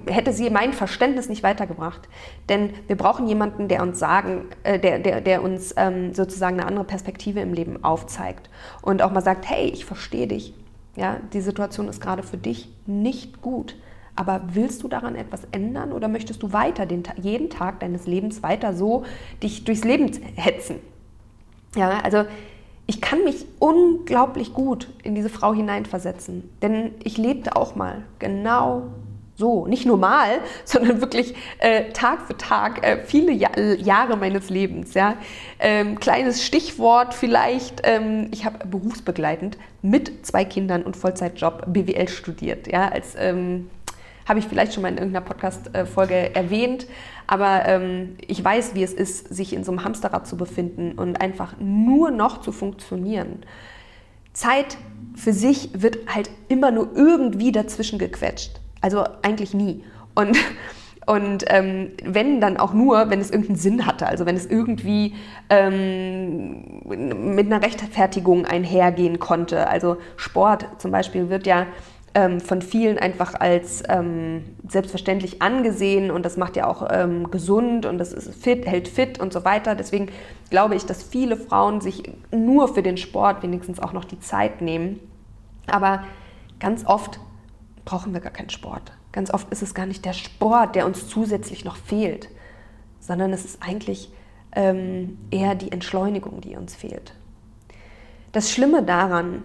hätte 0.07 0.33
sie 0.33 0.49
mein 0.49 0.73
Verständnis 0.73 1.29
nicht 1.29 1.43
weitergebracht. 1.43 2.07
Denn 2.49 2.71
wir 2.87 2.95
brauchen 2.95 3.27
jemanden, 3.27 3.67
der 3.67 3.83
uns 3.83 3.99
sagen, 3.99 4.45
äh, 4.63 4.79
der, 4.79 4.99
der, 4.99 5.21
der 5.21 5.43
uns 5.43 5.73
ähm, 5.77 6.13
sozusagen 6.13 6.59
eine 6.59 6.67
andere 6.67 6.85
Perspektive 6.85 7.41
im 7.41 7.53
Leben 7.53 7.83
aufzeigt 7.83 8.49
und 8.81 9.01
auch 9.01 9.11
mal 9.11 9.21
sagt, 9.21 9.49
hey, 9.49 9.69
ich 9.69 9.85
verstehe 9.85 10.27
dich. 10.27 10.53
Ja, 10.95 11.17
die 11.33 11.41
Situation 11.41 11.87
ist 11.87 12.01
gerade 12.01 12.23
für 12.23 12.37
dich 12.37 12.69
nicht 12.85 13.41
gut. 13.41 13.75
Aber 14.15 14.41
willst 14.53 14.83
du 14.83 14.87
daran 14.89 15.15
etwas 15.15 15.47
ändern 15.51 15.93
oder 15.93 16.09
möchtest 16.09 16.43
du 16.43 16.51
weiter 16.51 16.85
den, 16.85 17.03
jeden 17.15 17.49
Tag 17.49 17.79
deines 17.79 18.07
Lebens 18.07 18.43
weiter 18.43 18.73
so 18.73 19.05
dich 19.41 19.63
durchs 19.63 19.85
Leben 19.85 20.11
hetzen? 20.35 20.79
Ja, 21.75 21.99
also 22.03 22.25
ich 22.87 23.01
kann 23.01 23.23
mich 23.23 23.45
unglaublich 23.59 24.53
gut 24.53 24.89
in 25.03 25.15
diese 25.15 25.29
Frau 25.29 25.53
hineinversetzen, 25.53 26.49
denn 26.61 26.93
ich 27.03 27.17
lebte 27.17 27.55
auch 27.55 27.75
mal 27.75 28.03
genau 28.19 28.83
so, 29.41 29.65
nicht 29.65 29.85
normal, 29.85 30.39
sondern 30.65 31.01
wirklich 31.01 31.33
äh, 31.59 31.91
Tag 31.91 32.27
für 32.27 32.37
Tag 32.37 32.85
äh, 32.85 33.03
viele 33.03 33.31
ja 33.31 33.49
Jahre 33.59 34.15
meines 34.15 34.49
Lebens. 34.49 34.93
Ja? 34.93 35.15
Ähm, 35.59 35.99
kleines 35.99 36.45
Stichwort 36.45 37.13
vielleicht, 37.13 37.81
ähm, 37.83 38.27
ich 38.31 38.45
habe 38.45 38.65
berufsbegleitend 38.67 39.57
mit 39.81 40.25
zwei 40.25 40.45
Kindern 40.45 40.83
und 40.83 40.95
Vollzeitjob 40.95 41.65
BWL 41.67 42.07
studiert. 42.07 42.71
Ja? 42.71 42.89
Als 42.89 43.15
ähm, 43.17 43.69
habe 44.31 44.39
ich 44.39 44.47
vielleicht 44.47 44.73
schon 44.73 44.83
mal 44.83 44.87
in 44.87 44.97
irgendeiner 44.97 45.25
Podcast-Folge 45.25 46.33
erwähnt, 46.33 46.87
aber 47.27 47.65
ähm, 47.65 48.15
ich 48.25 48.41
weiß, 48.41 48.75
wie 48.75 48.81
es 48.81 48.93
ist, 48.93 49.27
sich 49.27 49.51
in 49.51 49.65
so 49.65 49.73
einem 49.73 49.83
Hamsterrad 49.83 50.25
zu 50.25 50.37
befinden 50.37 50.93
und 50.93 51.19
einfach 51.19 51.55
nur 51.59 52.11
noch 52.11 52.39
zu 52.39 52.53
funktionieren. 52.53 53.39
Zeit 54.31 54.77
für 55.15 55.33
sich 55.33 55.71
wird 55.73 55.97
halt 56.07 56.29
immer 56.47 56.71
nur 56.71 56.95
irgendwie 56.95 57.51
dazwischen 57.51 57.99
gequetscht. 57.99 58.61
Also 58.79 59.03
eigentlich 59.21 59.53
nie. 59.53 59.83
Und, 60.15 60.37
und 61.07 61.43
ähm, 61.47 61.91
wenn 62.01 62.39
dann 62.39 62.55
auch 62.55 62.71
nur, 62.71 63.09
wenn 63.09 63.19
es 63.19 63.31
irgendeinen 63.31 63.59
Sinn 63.59 63.85
hatte, 63.85 64.07
also 64.07 64.25
wenn 64.25 64.37
es 64.37 64.45
irgendwie 64.45 65.13
ähm, 65.49 66.79
mit 67.35 67.47
einer 67.47 67.61
Rechtfertigung 67.61 68.45
einhergehen 68.45 69.19
konnte. 69.19 69.67
Also 69.67 69.97
Sport 70.15 70.67
zum 70.77 70.91
Beispiel 70.91 71.29
wird 71.29 71.45
ja 71.45 71.65
ähm, 72.13 72.39
von 72.39 72.61
vielen 72.61 72.97
einfach 72.97 73.35
als 73.39 73.83
ähm, 73.87 74.43
selbstverständlich 74.67 75.41
angesehen 75.41 76.11
und 76.11 76.25
das 76.25 76.37
macht 76.37 76.55
ja 76.55 76.67
auch 76.67 76.87
ähm, 76.91 77.31
gesund 77.31 77.85
und 77.85 77.97
das 77.97 78.11
ist 78.11 78.33
fit, 78.35 78.65
hält 78.65 78.87
fit 78.87 79.19
und 79.19 79.31
so 79.31 79.45
weiter. 79.45 79.75
Deswegen 79.75 80.09
glaube 80.49 80.75
ich, 80.75 80.85
dass 80.85 81.03
viele 81.03 81.37
Frauen 81.37 81.79
sich 81.79 82.03
nur 82.31 82.67
für 82.73 82.83
den 82.83 82.97
Sport 82.97 83.43
wenigstens 83.43 83.79
auch 83.79 83.93
noch 83.93 84.03
die 84.03 84.19
Zeit 84.19 84.61
nehmen. 84.61 84.99
Aber 85.67 86.03
ganz 86.59 86.85
oft 86.85 87.19
brauchen 87.85 88.13
wir 88.13 88.19
gar 88.19 88.31
keinen 88.31 88.49
Sport. 88.49 88.91
Ganz 89.11 89.33
oft 89.33 89.49
ist 89.51 89.61
es 89.61 89.73
gar 89.73 89.85
nicht 89.85 90.05
der 90.05 90.13
Sport, 90.13 90.75
der 90.75 90.85
uns 90.85 91.07
zusätzlich 91.07 91.65
noch 91.65 91.75
fehlt, 91.75 92.29
sondern 92.99 93.31
es 93.31 93.45
ist 93.45 93.63
eigentlich 93.63 94.11
ähm, 94.53 95.17
eher 95.31 95.55
die 95.55 95.71
Entschleunigung, 95.71 96.41
die 96.41 96.55
uns 96.55 96.75
fehlt. 96.75 97.13
Das 98.31 98.51
Schlimme 98.51 98.83
daran, 98.83 99.43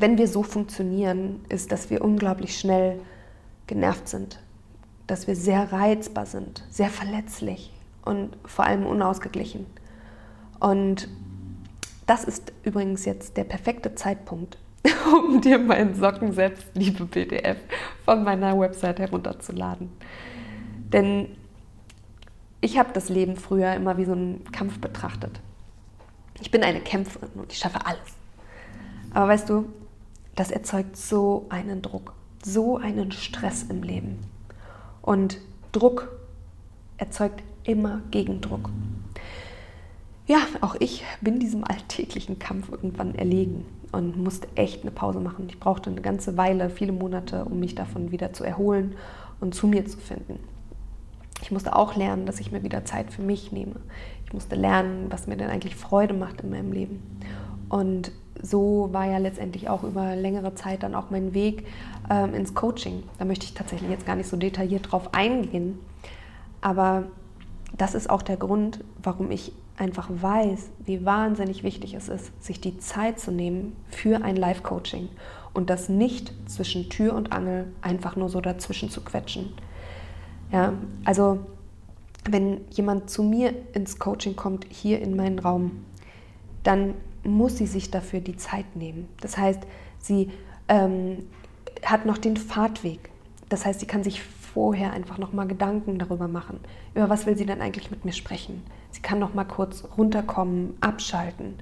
wenn 0.00 0.18
wir 0.18 0.28
so 0.28 0.42
funktionieren, 0.42 1.40
ist, 1.48 1.72
dass 1.72 1.90
wir 1.90 2.02
unglaublich 2.02 2.58
schnell 2.58 3.00
genervt 3.66 4.08
sind, 4.08 4.40
dass 5.06 5.26
wir 5.26 5.36
sehr 5.36 5.72
reizbar 5.72 6.26
sind, 6.26 6.64
sehr 6.70 6.90
verletzlich 6.90 7.72
und 8.04 8.36
vor 8.44 8.64
allem 8.64 8.86
unausgeglichen. 8.86 9.66
Und 10.60 11.08
das 12.06 12.24
ist 12.24 12.52
übrigens 12.62 13.04
jetzt 13.04 13.36
der 13.36 13.44
perfekte 13.44 13.94
Zeitpunkt, 13.94 14.58
um 15.12 15.40
dir 15.40 15.58
meinen 15.58 15.94
Socken 15.94 16.32
Selbstliebe 16.32 17.06
PDF 17.06 17.58
von 18.04 18.22
meiner 18.22 18.58
Website 18.58 19.00
herunterzuladen. 19.00 19.90
Denn 20.92 21.36
ich 22.60 22.78
habe 22.78 22.90
das 22.92 23.08
Leben 23.08 23.36
früher 23.36 23.74
immer 23.74 23.96
wie 23.96 24.04
so 24.04 24.12
einen 24.12 24.44
Kampf 24.52 24.78
betrachtet. 24.78 25.40
Ich 26.40 26.50
bin 26.50 26.62
eine 26.62 26.80
Kämpferin 26.80 27.30
und 27.34 27.52
ich 27.52 27.58
schaffe 27.58 27.84
alles. 27.84 27.98
Aber 29.12 29.28
weißt 29.28 29.48
du, 29.48 29.66
das 30.36 30.50
erzeugt 30.50 30.96
so 30.96 31.46
einen 31.48 31.82
Druck, 31.82 32.12
so 32.44 32.76
einen 32.76 33.10
Stress 33.10 33.64
im 33.64 33.82
Leben. 33.82 34.18
Und 35.02 35.40
Druck 35.72 36.08
erzeugt 36.98 37.42
immer 37.64 38.02
Gegendruck. 38.10 38.70
Ja, 40.26 40.38
auch 40.60 40.74
ich 40.78 41.04
bin 41.20 41.38
diesem 41.38 41.64
alltäglichen 41.64 42.38
Kampf 42.38 42.70
irgendwann 42.70 43.14
erlegen 43.14 43.64
und 43.92 44.16
musste 44.16 44.48
echt 44.56 44.82
eine 44.82 44.90
Pause 44.90 45.20
machen. 45.20 45.46
Ich 45.48 45.60
brauchte 45.60 45.90
eine 45.90 46.00
ganze 46.00 46.36
Weile, 46.36 46.68
viele 46.68 46.92
Monate, 46.92 47.44
um 47.44 47.60
mich 47.60 47.74
davon 47.74 48.10
wieder 48.10 48.32
zu 48.32 48.44
erholen 48.44 48.96
und 49.40 49.54
zu 49.54 49.68
mir 49.68 49.86
zu 49.86 49.98
finden. 49.98 50.40
Ich 51.42 51.50
musste 51.50 51.76
auch 51.76 51.96
lernen, 51.96 52.26
dass 52.26 52.40
ich 52.40 52.50
mir 52.50 52.62
wieder 52.62 52.84
Zeit 52.84 53.12
für 53.12 53.22
mich 53.22 53.52
nehme. 53.52 53.76
Ich 54.24 54.32
musste 54.32 54.56
lernen, 54.56 55.06
was 55.10 55.26
mir 55.26 55.36
denn 55.36 55.50
eigentlich 55.50 55.76
Freude 55.76 56.14
macht 56.14 56.40
in 56.40 56.50
meinem 56.50 56.72
Leben. 56.72 57.02
Und 57.68 58.12
so 58.42 58.88
war 58.92 59.06
ja 59.06 59.18
letztendlich 59.18 59.68
auch 59.68 59.82
über 59.82 60.14
längere 60.14 60.54
Zeit 60.54 60.82
dann 60.82 60.94
auch 60.94 61.10
mein 61.10 61.34
Weg 61.34 61.66
ähm, 62.10 62.34
ins 62.34 62.54
Coaching. 62.54 63.02
Da 63.18 63.24
möchte 63.24 63.46
ich 63.46 63.54
tatsächlich 63.54 63.90
jetzt 63.90 64.06
gar 64.06 64.16
nicht 64.16 64.28
so 64.28 64.36
detailliert 64.36 64.92
drauf 64.92 65.14
eingehen. 65.14 65.78
Aber 66.60 67.04
das 67.76 67.94
ist 67.94 68.10
auch 68.10 68.22
der 68.22 68.36
Grund, 68.36 68.84
warum 69.02 69.30
ich 69.30 69.52
einfach 69.76 70.08
weiß, 70.10 70.70
wie 70.84 71.04
wahnsinnig 71.04 71.62
wichtig 71.62 71.94
es 71.94 72.08
ist, 72.08 72.30
sich 72.42 72.60
die 72.60 72.78
Zeit 72.78 73.20
zu 73.20 73.30
nehmen 73.30 73.76
für 73.90 74.22
ein 74.22 74.36
Live-Coaching 74.36 75.08
und 75.52 75.70
das 75.70 75.88
nicht 75.88 76.32
zwischen 76.46 76.88
Tür 76.88 77.14
und 77.14 77.32
Angel 77.32 77.66
einfach 77.82 78.16
nur 78.16 78.28
so 78.28 78.40
dazwischen 78.40 78.90
zu 78.90 79.02
quetschen. 79.02 79.52
Ja, 80.52 80.74
also 81.04 81.40
wenn 82.28 82.62
jemand 82.70 83.10
zu 83.10 83.22
mir 83.22 83.54
ins 83.72 83.98
Coaching 83.98 84.36
kommt, 84.36 84.66
hier 84.70 85.00
in 85.00 85.16
meinen 85.16 85.38
Raum, 85.38 85.84
dann 86.62 86.94
muss 87.26 87.56
sie 87.56 87.66
sich 87.66 87.90
dafür 87.90 88.20
die 88.20 88.36
Zeit 88.36 88.76
nehmen. 88.76 89.08
Das 89.20 89.36
heißt, 89.36 89.60
sie 89.98 90.30
ähm, 90.68 91.26
hat 91.84 92.06
noch 92.06 92.18
den 92.18 92.36
Fahrtweg. 92.36 93.10
Das 93.48 93.64
heißt, 93.64 93.80
sie 93.80 93.86
kann 93.86 94.02
sich 94.02 94.22
vorher 94.22 94.92
einfach 94.92 95.18
noch 95.18 95.32
mal 95.32 95.46
Gedanken 95.46 95.98
darüber 95.98 96.28
machen. 96.28 96.60
Über 96.94 97.08
was 97.08 97.26
will 97.26 97.36
sie 97.36 97.46
denn 97.46 97.60
eigentlich 97.60 97.90
mit 97.90 98.04
mir 98.04 98.12
sprechen? 98.12 98.62
Sie 98.90 99.02
kann 99.02 99.18
noch 99.18 99.34
mal 99.34 99.44
kurz 99.44 99.84
runterkommen, 99.96 100.74
abschalten 100.80 101.54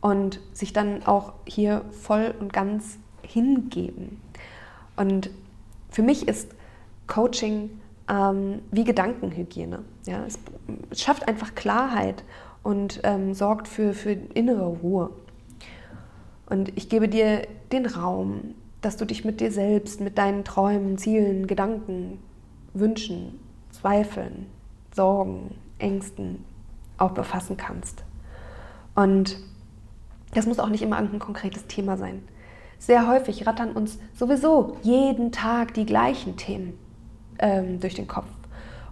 und 0.00 0.40
sich 0.52 0.72
dann 0.72 1.04
auch 1.04 1.32
hier 1.44 1.84
voll 1.90 2.34
und 2.38 2.52
ganz 2.52 2.98
hingeben. 3.22 4.20
Und 4.96 5.30
für 5.90 6.02
mich 6.02 6.28
ist 6.28 6.54
Coaching 7.06 7.70
ähm, 8.08 8.60
wie 8.70 8.84
Gedankenhygiene. 8.84 9.80
Ja? 10.06 10.24
Es, 10.24 10.38
schafft 10.92 11.26
einfach 11.26 11.54
Klarheit 11.54 12.22
und 12.68 13.00
ähm, 13.04 13.32
sorgt 13.32 13.66
für, 13.66 13.94
für 13.94 14.10
innere 14.12 14.66
Ruhe. 14.66 15.08
Und 16.50 16.70
ich 16.76 16.90
gebe 16.90 17.08
dir 17.08 17.48
den 17.72 17.86
Raum, 17.86 18.56
dass 18.82 18.98
du 18.98 19.06
dich 19.06 19.24
mit 19.24 19.40
dir 19.40 19.50
selbst, 19.50 20.02
mit 20.02 20.18
deinen 20.18 20.44
Träumen, 20.44 20.98
Zielen, 20.98 21.46
Gedanken, 21.46 22.18
Wünschen, 22.74 23.40
Zweifeln, 23.70 24.48
Sorgen, 24.94 25.54
Ängsten 25.78 26.44
auch 26.98 27.12
befassen 27.12 27.56
kannst. 27.56 28.04
Und 28.94 29.38
das 30.34 30.44
muss 30.44 30.58
auch 30.58 30.68
nicht 30.68 30.82
immer 30.82 30.98
ein 30.98 31.18
konkretes 31.18 31.68
Thema 31.68 31.96
sein. 31.96 32.22
Sehr 32.78 33.08
häufig 33.08 33.46
rattern 33.46 33.72
uns 33.72 33.98
sowieso 34.12 34.76
jeden 34.82 35.32
Tag 35.32 35.72
die 35.72 35.86
gleichen 35.86 36.36
Themen 36.36 36.78
ähm, 37.38 37.80
durch 37.80 37.94
den 37.94 38.08
Kopf. 38.08 38.28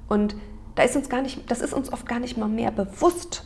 Und 0.08 0.34
da 0.76 0.82
ist 0.82 0.96
uns 0.96 1.10
gar 1.10 1.20
nicht, 1.20 1.50
das 1.50 1.60
ist 1.60 1.74
uns 1.74 1.92
oft 1.92 2.08
gar 2.08 2.20
nicht 2.20 2.38
mal 2.38 2.48
mehr 2.48 2.70
bewusst. 2.70 3.44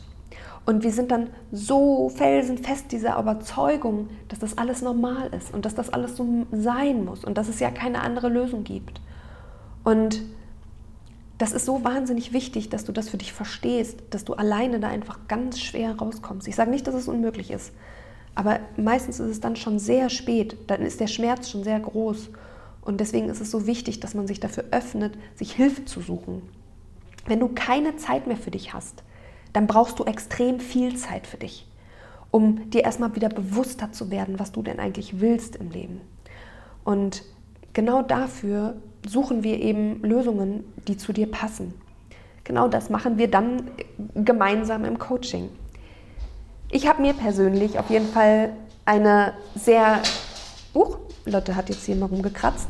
Und 0.65 0.83
wir 0.83 0.91
sind 0.91 1.11
dann 1.11 1.29
so 1.51 2.09
felsenfest 2.09 2.91
dieser 2.91 3.17
Überzeugung, 3.19 4.09
dass 4.27 4.39
das 4.39 4.57
alles 4.57 4.81
normal 4.81 5.33
ist 5.33 5.53
und 5.53 5.65
dass 5.65 5.73
das 5.73 5.89
alles 5.89 6.15
so 6.15 6.45
sein 6.51 7.03
muss 7.03 7.25
und 7.25 7.37
dass 7.37 7.49
es 7.49 7.59
ja 7.59 7.71
keine 7.71 8.01
andere 8.01 8.29
Lösung 8.29 8.63
gibt. 8.63 9.01
Und 9.83 10.21
das 11.39 11.53
ist 11.53 11.65
so 11.65 11.83
wahnsinnig 11.83 12.33
wichtig, 12.33 12.69
dass 12.69 12.85
du 12.85 12.91
das 12.91 13.09
für 13.09 13.17
dich 13.17 13.33
verstehst, 13.33 14.03
dass 14.11 14.23
du 14.23 14.35
alleine 14.35 14.79
da 14.79 14.89
einfach 14.89 15.27
ganz 15.27 15.59
schwer 15.59 15.97
rauskommst. 15.97 16.47
Ich 16.47 16.55
sage 16.55 16.69
nicht, 16.69 16.85
dass 16.85 16.93
es 16.93 17.07
unmöglich 17.07 17.49
ist, 17.49 17.73
aber 18.35 18.59
meistens 18.77 19.19
ist 19.19 19.29
es 19.29 19.39
dann 19.39 19.55
schon 19.55 19.79
sehr 19.79 20.09
spät, 20.09 20.55
dann 20.67 20.83
ist 20.83 20.99
der 20.99 21.07
Schmerz 21.07 21.49
schon 21.49 21.63
sehr 21.63 21.79
groß. 21.79 22.29
Und 22.81 22.99
deswegen 22.99 23.29
ist 23.29 23.41
es 23.41 23.51
so 23.51 23.65
wichtig, 23.67 23.99
dass 23.99 24.13
man 24.13 24.27
sich 24.27 24.39
dafür 24.39 24.65
öffnet, 24.71 25.17
sich 25.35 25.53
Hilfe 25.53 25.85
zu 25.85 26.01
suchen. 26.01 26.43
Wenn 27.25 27.39
du 27.39 27.49
keine 27.49 27.95
Zeit 27.97 28.27
mehr 28.27 28.37
für 28.37 28.51
dich 28.51 28.73
hast, 28.73 29.03
dann 29.53 29.67
brauchst 29.67 29.99
du 29.99 30.05
extrem 30.05 30.59
viel 30.59 30.95
Zeit 30.95 31.27
für 31.27 31.37
dich, 31.37 31.67
um 32.31 32.69
dir 32.69 32.83
erstmal 32.83 33.15
wieder 33.15 33.29
bewusster 33.29 33.91
zu 33.91 34.09
werden, 34.11 34.39
was 34.39 34.51
du 34.51 34.61
denn 34.61 34.79
eigentlich 34.79 35.19
willst 35.19 35.55
im 35.55 35.71
Leben. 35.71 36.01
Und 36.83 37.23
genau 37.73 38.01
dafür 38.01 38.75
suchen 39.07 39.43
wir 39.43 39.59
eben 39.59 40.01
Lösungen, 40.03 40.63
die 40.87 40.97
zu 40.97 41.13
dir 41.13 41.29
passen. 41.29 41.73
Genau 42.43 42.67
das 42.67 42.89
machen 42.89 43.17
wir 43.17 43.29
dann 43.29 43.63
gemeinsam 44.15 44.85
im 44.85 44.97
Coaching. 44.97 45.49
Ich 46.69 46.87
habe 46.87 47.01
mir 47.01 47.13
persönlich 47.13 47.77
auf 47.77 47.89
jeden 47.89 48.07
Fall 48.07 48.53
eine 48.85 49.33
sehr... 49.55 50.01
Uh, 50.73 50.95
Lotte 51.25 51.55
hat 51.55 51.69
jetzt 51.69 51.85
hier 51.85 51.95
mal 51.95 52.07
rumgekratzt. 52.07 52.69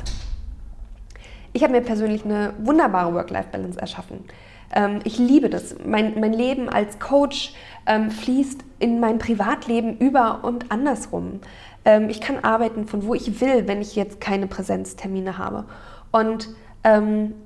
Ich 1.54 1.64
habe 1.64 1.74
mir 1.74 1.82
persönlich 1.82 2.26
eine 2.26 2.54
wunderbare 2.60 3.14
Work-Life-Balance 3.14 3.80
erschaffen. 3.80 4.26
Ähm, 4.74 5.00
ich 5.04 5.18
liebe 5.18 5.50
das. 5.50 5.76
Mein, 5.86 6.20
mein 6.20 6.34
Leben 6.34 6.70
als 6.70 7.00
Coach 7.00 7.54
ähm, 7.86 8.12
fließt 8.12 8.64
in 8.80 9.00
mein 9.00 9.20
Privatleben 9.20 9.98
über 9.98 10.44
und 10.44 10.72
andersrum. 10.72 11.42
Ähm, 11.86 12.10
ich 12.10 12.22
kann 12.22 12.40
arbeiten 12.40 12.88
von 12.88 13.06
wo 13.06 13.14
ich 13.14 13.42
will, 13.42 13.68
wenn 13.68 13.82
ich 13.82 13.96
jetzt 13.96 14.22
keine 14.22 14.48
Präsenztermine 14.48 15.38
habe. 15.38 15.66
Und 16.12 16.50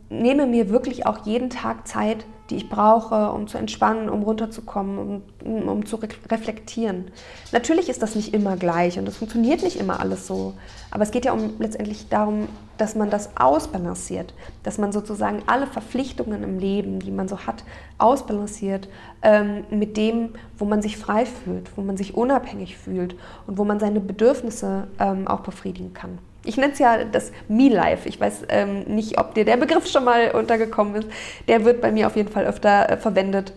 nehme 0.07 0.47
mir 0.47 0.69
wirklich 0.69 1.05
auch 1.05 1.25
jeden 1.25 1.49
Tag 1.49 1.85
Zeit, 1.85 2.25
die 2.49 2.57
ich 2.57 2.69
brauche, 2.69 3.31
um 3.31 3.47
zu 3.47 3.57
entspannen, 3.57 4.09
um 4.09 4.21
runterzukommen, 4.23 5.23
um, 5.43 5.67
um 5.67 5.85
zu 5.85 5.95
re 5.95 6.07
reflektieren. 6.29 7.05
Natürlich 7.51 7.89
ist 7.89 8.01
das 8.01 8.15
nicht 8.15 8.33
immer 8.33 8.55
gleich 8.55 8.99
und 8.99 9.07
es 9.07 9.17
funktioniert 9.17 9.63
nicht 9.63 9.77
immer 9.77 9.99
alles 9.99 10.27
so. 10.27 10.53
Aber 10.91 11.03
es 11.03 11.11
geht 11.11 11.25
ja 11.25 11.33
um, 11.33 11.53
letztendlich 11.59 12.07
darum, 12.09 12.47
dass 12.77 12.95
man 12.95 13.09
das 13.09 13.29
ausbalanciert, 13.37 14.33
dass 14.63 14.77
man 14.77 14.91
sozusagen 14.91 15.41
alle 15.47 15.65
Verpflichtungen 15.65 16.43
im 16.43 16.59
Leben, 16.59 16.99
die 16.99 17.11
man 17.11 17.27
so 17.27 17.39
hat, 17.39 17.63
ausbalanciert 17.97 18.89
ähm, 19.21 19.63
mit 19.71 19.97
dem, 19.97 20.29
wo 20.57 20.65
man 20.65 20.81
sich 20.81 20.97
frei 20.97 21.25
fühlt, 21.25 21.75
wo 21.77 21.81
man 21.81 21.97
sich 21.97 22.15
unabhängig 22.15 22.77
fühlt 22.77 23.15
und 23.47 23.57
wo 23.57 23.63
man 23.63 23.79
seine 23.79 23.99
Bedürfnisse 24.01 24.87
ähm, 24.99 25.27
auch 25.27 25.39
befriedigen 25.39 25.93
kann. 25.93 26.19
Ich 26.45 26.57
nenne 26.57 26.73
es 26.73 26.79
ja 26.79 27.03
das 27.03 27.31
Me-Life. 27.47 28.07
Ich 28.07 28.19
weiß 28.19 28.43
ähm, 28.49 28.83
nicht, 28.83 29.19
ob 29.19 29.33
dir 29.33 29.45
der 29.45 29.57
Begriff 29.57 29.87
schon 29.87 30.03
mal 30.03 30.31
untergekommen 30.31 30.95
ist. 30.95 31.09
Der 31.47 31.65
wird 31.65 31.81
bei 31.81 31.91
mir 31.91 32.07
auf 32.07 32.15
jeden 32.15 32.31
Fall 32.31 32.45
öfter 32.45 32.89
äh, 32.89 32.97
verwendet. 32.97 33.53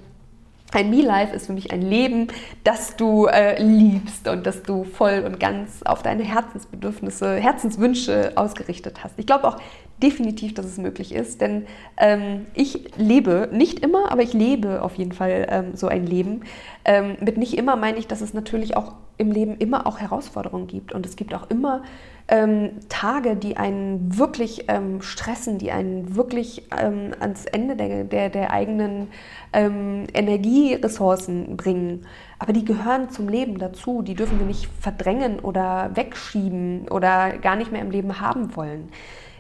Ein 0.73 0.91
Me-Life 0.91 1.35
ist 1.35 1.47
für 1.47 1.55
mich 1.55 1.73
ein 1.73 1.81
Leben, 1.81 2.29
das 2.63 2.97
du 2.97 3.27
äh, 3.27 3.61
liebst 3.63 4.29
und 4.29 4.47
das 4.47 4.63
du 4.63 4.85
voll 4.85 5.23
und 5.25 5.41
ganz 5.41 5.83
auf 5.83 6.03
deine 6.03 6.25
Herzensbedürfnisse, 6.25 7.37
Herzenswünsche 7.37 8.33
ausgerichtet 8.35 9.03
hast. 9.03 9.19
Ich 9.19 9.27
glaube 9.27 9.49
auch 9.49 9.57
definitiv, 10.03 10.55
dass 10.55 10.67
es 10.67 10.79
möglich 10.79 11.15
ist, 11.15 11.41
denn 11.41 11.67
ähm, 11.97 12.47
ich 12.55 12.97
lebe, 12.97 13.49
nicht 13.53 13.81
immer, 13.81 14.13
aber 14.13 14.23
ich 14.23 14.33
lebe 14.33 14.83
auf 14.83 14.95
jeden 14.95 15.13
Fall 15.13 15.47
ähm, 15.51 15.75
so 15.75 15.89
ein 15.89 16.07
Leben. 16.07 16.43
Ähm, 16.85 17.17
mit 17.21 17.37
nicht 17.37 17.59
immer 17.59 17.77
meine 17.77 17.99
ich, 17.99 18.07
dass 18.07 18.21
es 18.21 18.35
natürlich 18.35 18.77
auch 18.77 18.95
im 19.17 19.33
Leben 19.33 19.57
immer 19.57 19.87
auch 19.87 19.99
Herausforderungen 19.99 20.69
gibt 20.69 20.93
und 20.93 21.05
es 21.05 21.17
gibt 21.17 21.35
auch 21.35 21.51
immer 21.51 21.83
ähm, 22.29 22.71
Tage, 22.89 23.35
die 23.35 23.57
einen 23.57 24.17
wirklich 24.17 24.67
ähm, 24.69 25.03
stressen, 25.03 25.59
die 25.59 25.73
einen 25.73 26.15
wirklich 26.15 26.69
ähm, 26.79 27.13
ans 27.19 27.47
Ende 27.47 27.75
der, 27.75 28.05
der, 28.05 28.31
der 28.31 28.53
eigenen 28.53 29.09
Energieressourcen 29.51 31.57
bringen. 31.57 32.05
Aber 32.39 32.53
die 32.53 32.67
gehören 32.67 33.09
zum 33.09 33.31
Leben 33.31 33.57
dazu. 33.57 34.03
Die 34.03 34.15
dürfen 34.15 34.39
wir 34.39 34.45
nicht 34.45 34.69
verdrängen 34.79 35.41
oder 35.41 35.91
wegschieben 35.95 36.87
oder 36.91 37.39
gar 37.39 37.57
nicht 37.57 37.73
mehr 37.73 37.81
im 37.81 37.91
Leben 37.91 38.21
haben 38.21 38.55
wollen. 38.57 38.91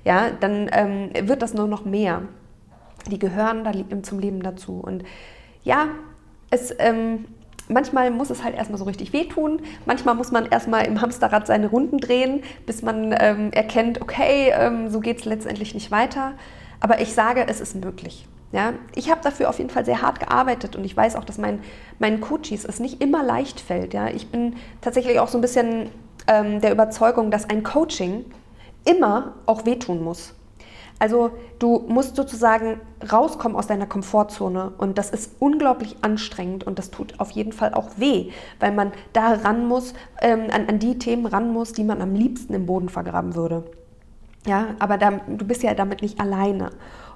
Ja, 0.08 0.30
dann 0.40 0.70
ähm, 0.72 1.10
wird 1.28 1.42
das 1.42 1.52
nur 1.52 1.68
noch 1.68 1.84
mehr. 1.84 2.22
Die 3.10 3.18
gehören 3.18 3.62
da 3.62 3.72
zum 4.02 4.20
Leben 4.20 4.42
dazu. 4.42 4.80
Und 4.80 5.04
ja, 5.64 5.88
es 6.48 6.74
ähm, 6.78 7.26
manchmal 7.68 8.10
muss 8.10 8.30
es 8.30 8.42
halt 8.42 8.56
erstmal 8.56 8.78
so 8.78 8.86
richtig 8.86 9.12
wehtun. 9.12 9.60
Manchmal 9.84 10.14
muss 10.14 10.32
man 10.32 10.46
erstmal 10.46 10.86
im 10.86 11.02
Hamsterrad 11.02 11.46
seine 11.46 11.68
Runden 11.68 11.98
drehen, 11.98 12.42
bis 12.64 12.80
man 12.80 13.14
ähm, 13.20 13.52
erkennt, 13.52 14.00
okay, 14.00 14.50
ähm, 14.54 14.88
so 14.88 15.00
geht 15.00 15.18
es 15.18 15.24
letztendlich 15.26 15.74
nicht 15.74 15.90
weiter. 15.90 16.32
Aber 16.80 17.02
ich 17.02 17.12
sage, 17.12 17.44
es 17.46 17.60
ist 17.60 17.74
möglich. 17.74 18.26
Ja, 18.50 18.72
ich 18.94 19.10
habe 19.10 19.20
dafür 19.22 19.50
auf 19.50 19.58
jeden 19.58 19.68
Fall 19.68 19.84
sehr 19.84 20.00
hart 20.00 20.20
gearbeitet 20.20 20.74
und 20.74 20.84
ich 20.86 20.96
weiß 20.96 21.16
auch, 21.16 21.24
dass 21.24 21.36
mein, 21.36 21.60
meinen 21.98 22.22
Coaches 22.22 22.64
es 22.64 22.80
nicht 22.80 23.02
immer 23.02 23.22
leicht 23.22 23.60
fällt. 23.60 23.92
Ja, 23.92 24.08
ich 24.08 24.30
bin 24.30 24.56
tatsächlich 24.80 25.20
auch 25.20 25.28
so 25.28 25.36
ein 25.36 25.42
bisschen 25.42 25.90
ähm, 26.26 26.62
der 26.62 26.72
Überzeugung, 26.72 27.30
dass 27.30 27.50
ein 27.50 27.62
Coaching 27.62 28.24
immer 28.88 29.34
auch 29.46 29.66
wehtun 29.66 30.02
muss. 30.02 30.34
Also 30.98 31.30
du 31.60 31.84
musst 31.88 32.16
sozusagen 32.16 32.80
rauskommen 33.12 33.56
aus 33.56 33.68
deiner 33.68 33.86
Komfortzone 33.86 34.72
und 34.78 34.98
das 34.98 35.10
ist 35.10 35.36
unglaublich 35.38 35.96
anstrengend 36.02 36.64
und 36.64 36.78
das 36.78 36.90
tut 36.90 37.20
auf 37.20 37.30
jeden 37.30 37.52
Fall 37.52 37.72
auch 37.74 37.90
weh, 37.98 38.32
weil 38.58 38.72
man 38.72 38.92
da 39.12 39.34
ran 39.34 39.68
muss, 39.68 39.94
ähm, 40.20 40.46
an, 40.52 40.66
an, 40.66 40.80
die 40.80 40.98
Themen 40.98 41.26
ran 41.26 41.52
muss, 41.52 41.72
die 41.72 41.84
man 41.84 42.02
am 42.02 42.14
liebsten 42.14 42.52
im 42.52 42.66
Boden 42.66 42.88
vergraben 42.88 43.36
würde. 43.36 43.62
Ja, 44.44 44.68
aber 44.80 44.98
da, 44.98 45.12
du 45.28 45.46
bist 45.46 45.62
ja 45.62 45.74
damit 45.74 46.02
nicht 46.02 46.20
alleine. 46.20 46.70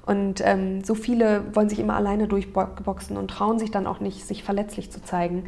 Und 0.05 0.41
ähm, 0.43 0.83
so 0.83 0.95
viele 0.95 1.43
wollen 1.55 1.69
sich 1.69 1.79
immer 1.79 1.95
alleine 1.95 2.27
durchboxen 2.27 3.15
und 3.15 3.29
trauen 3.29 3.57
sich 3.57 3.71
dann 3.71 3.87
auch 3.87 3.99
nicht, 4.01 4.27
sich 4.27 4.43
verletzlich 4.43 4.91
zu 4.91 5.01
zeigen. 5.01 5.45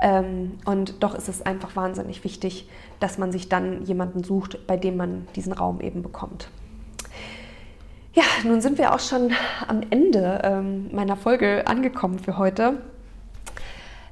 Ähm, 0.00 0.58
und 0.64 1.02
doch 1.02 1.14
ist 1.14 1.28
es 1.28 1.42
einfach 1.42 1.76
wahnsinnig 1.76 2.24
wichtig, 2.24 2.68
dass 3.00 3.18
man 3.18 3.32
sich 3.32 3.48
dann 3.48 3.84
jemanden 3.84 4.24
sucht, 4.24 4.66
bei 4.66 4.76
dem 4.76 4.96
man 4.96 5.26
diesen 5.36 5.52
Raum 5.52 5.80
eben 5.80 6.02
bekommt. 6.02 6.48
Ja, 8.14 8.24
nun 8.44 8.60
sind 8.60 8.78
wir 8.78 8.94
auch 8.94 9.00
schon 9.00 9.32
am 9.66 9.82
Ende 9.90 10.40
ähm, 10.42 10.88
meiner 10.92 11.16
Folge 11.16 11.66
angekommen 11.66 12.18
für 12.18 12.38
heute. 12.38 12.78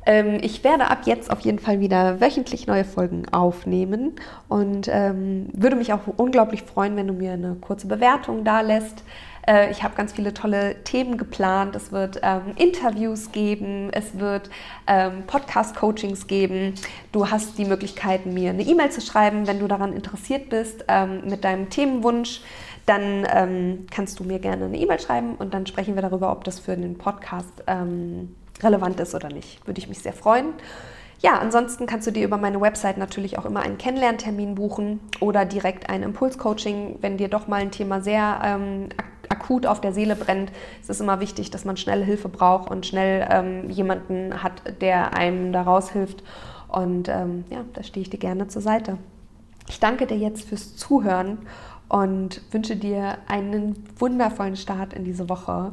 Ähm, 0.04 0.38
ich 0.40 0.62
werde 0.62 0.88
ab 0.88 1.00
jetzt 1.06 1.30
auf 1.30 1.40
jeden 1.40 1.58
Fall 1.58 1.80
wieder 1.80 2.20
wöchentlich 2.20 2.68
neue 2.68 2.84
Folgen 2.84 3.28
aufnehmen 3.32 4.12
und 4.48 4.88
ähm, 4.88 5.48
würde 5.52 5.74
mich 5.74 5.92
auch 5.92 6.00
unglaublich 6.16 6.62
freuen, 6.62 6.94
wenn 6.96 7.08
du 7.08 7.14
mir 7.14 7.32
eine 7.32 7.56
kurze 7.56 7.88
Bewertung 7.88 8.44
da 8.44 8.60
lässt. 8.60 9.02
Äh, 9.46 9.70
ich 9.70 9.82
habe 9.82 9.94
ganz 9.94 10.12
viele 10.12 10.34
tolle 10.34 10.82
Themen 10.84 11.16
geplant. 11.18 11.76
Es 11.76 11.92
wird 11.92 12.20
ähm, 12.22 12.52
Interviews 12.56 13.32
geben, 13.32 13.90
es 13.92 14.18
wird 14.18 14.50
ähm, 14.86 15.24
Podcast-Coachings 15.26 16.26
geben. 16.26 16.74
Du 17.12 17.30
hast 17.30 17.58
die 17.58 17.64
Möglichkeit, 17.64 18.26
mir 18.26 18.50
eine 18.50 18.62
E-Mail 18.62 18.90
zu 18.90 19.00
schreiben, 19.00 19.46
wenn 19.46 19.58
du 19.58 19.68
daran 19.68 19.92
interessiert 19.92 20.48
bist, 20.48 20.84
ähm, 20.88 21.22
mit 21.26 21.44
deinem 21.44 21.70
Themenwunsch 21.70 22.40
dann 22.86 23.26
ähm, 23.34 23.86
kannst 23.90 24.20
du 24.20 24.24
mir 24.24 24.38
gerne 24.38 24.66
eine 24.66 24.78
E-Mail 24.78 25.00
schreiben 25.00 25.34
und 25.34 25.52
dann 25.52 25.66
sprechen 25.66 25.96
wir 25.96 26.02
darüber, 26.02 26.30
ob 26.30 26.44
das 26.44 26.60
für 26.60 26.76
den 26.76 26.96
Podcast 26.96 27.64
ähm, 27.66 28.36
relevant 28.62 29.00
ist 29.00 29.14
oder 29.14 29.28
nicht. 29.28 29.66
Würde 29.66 29.80
ich 29.80 29.88
mich 29.88 29.98
sehr 29.98 30.12
freuen. 30.12 30.54
Ja, 31.20 31.38
ansonsten 31.38 31.86
kannst 31.86 32.06
du 32.06 32.10
dir 32.12 32.24
über 32.24 32.36
meine 32.36 32.60
Website 32.60 32.98
natürlich 32.98 33.38
auch 33.38 33.46
immer 33.46 33.60
einen 33.60 33.78
Kennenlerntermin 33.78 34.54
buchen 34.54 35.00
oder 35.20 35.44
direkt 35.44 35.88
ein 35.88 36.02
Impulscoaching, 36.02 36.98
wenn 37.00 37.16
dir 37.16 37.28
doch 37.28 37.48
mal 37.48 37.60
ein 37.60 37.70
Thema 37.70 38.00
sehr 38.00 38.40
ähm, 38.44 38.88
akut 39.30 39.66
auf 39.66 39.80
der 39.80 39.92
Seele 39.92 40.16
brennt. 40.16 40.52
Es 40.82 40.88
ist 40.88 41.00
immer 41.00 41.20
wichtig, 41.20 41.50
dass 41.50 41.64
man 41.64 41.76
schnell 41.76 42.04
Hilfe 42.04 42.28
braucht 42.28 42.70
und 42.70 42.86
schnell 42.86 43.26
ähm, 43.30 43.70
jemanden 43.70 44.42
hat, 44.42 44.80
der 44.80 45.14
einem 45.14 45.52
da 45.52 45.62
raushilft. 45.62 46.22
Und 46.68 47.08
ähm, 47.08 47.44
ja, 47.50 47.64
da 47.72 47.82
stehe 47.82 48.02
ich 48.02 48.10
dir 48.10 48.18
gerne 48.18 48.48
zur 48.48 48.62
Seite. 48.62 48.98
Ich 49.68 49.80
danke 49.80 50.06
dir 50.06 50.16
jetzt 50.16 50.48
fürs 50.48 50.76
Zuhören 50.76 51.38
und 51.88 52.40
wünsche 52.52 52.76
dir 52.76 53.18
einen 53.28 53.84
wundervollen 53.98 54.56
Start 54.56 54.92
in 54.92 55.04
diese 55.04 55.28
Woche. 55.28 55.72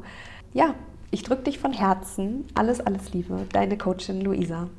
Ja, 0.53 0.75
ich 1.11 1.23
drücke 1.23 1.43
dich 1.43 1.59
von 1.59 1.73
Herzen. 1.73 2.45
Alles, 2.55 2.79
alles 2.79 3.13
Liebe. 3.13 3.45
Deine 3.51 3.77
Coachin 3.77 4.21
Luisa. 4.21 4.69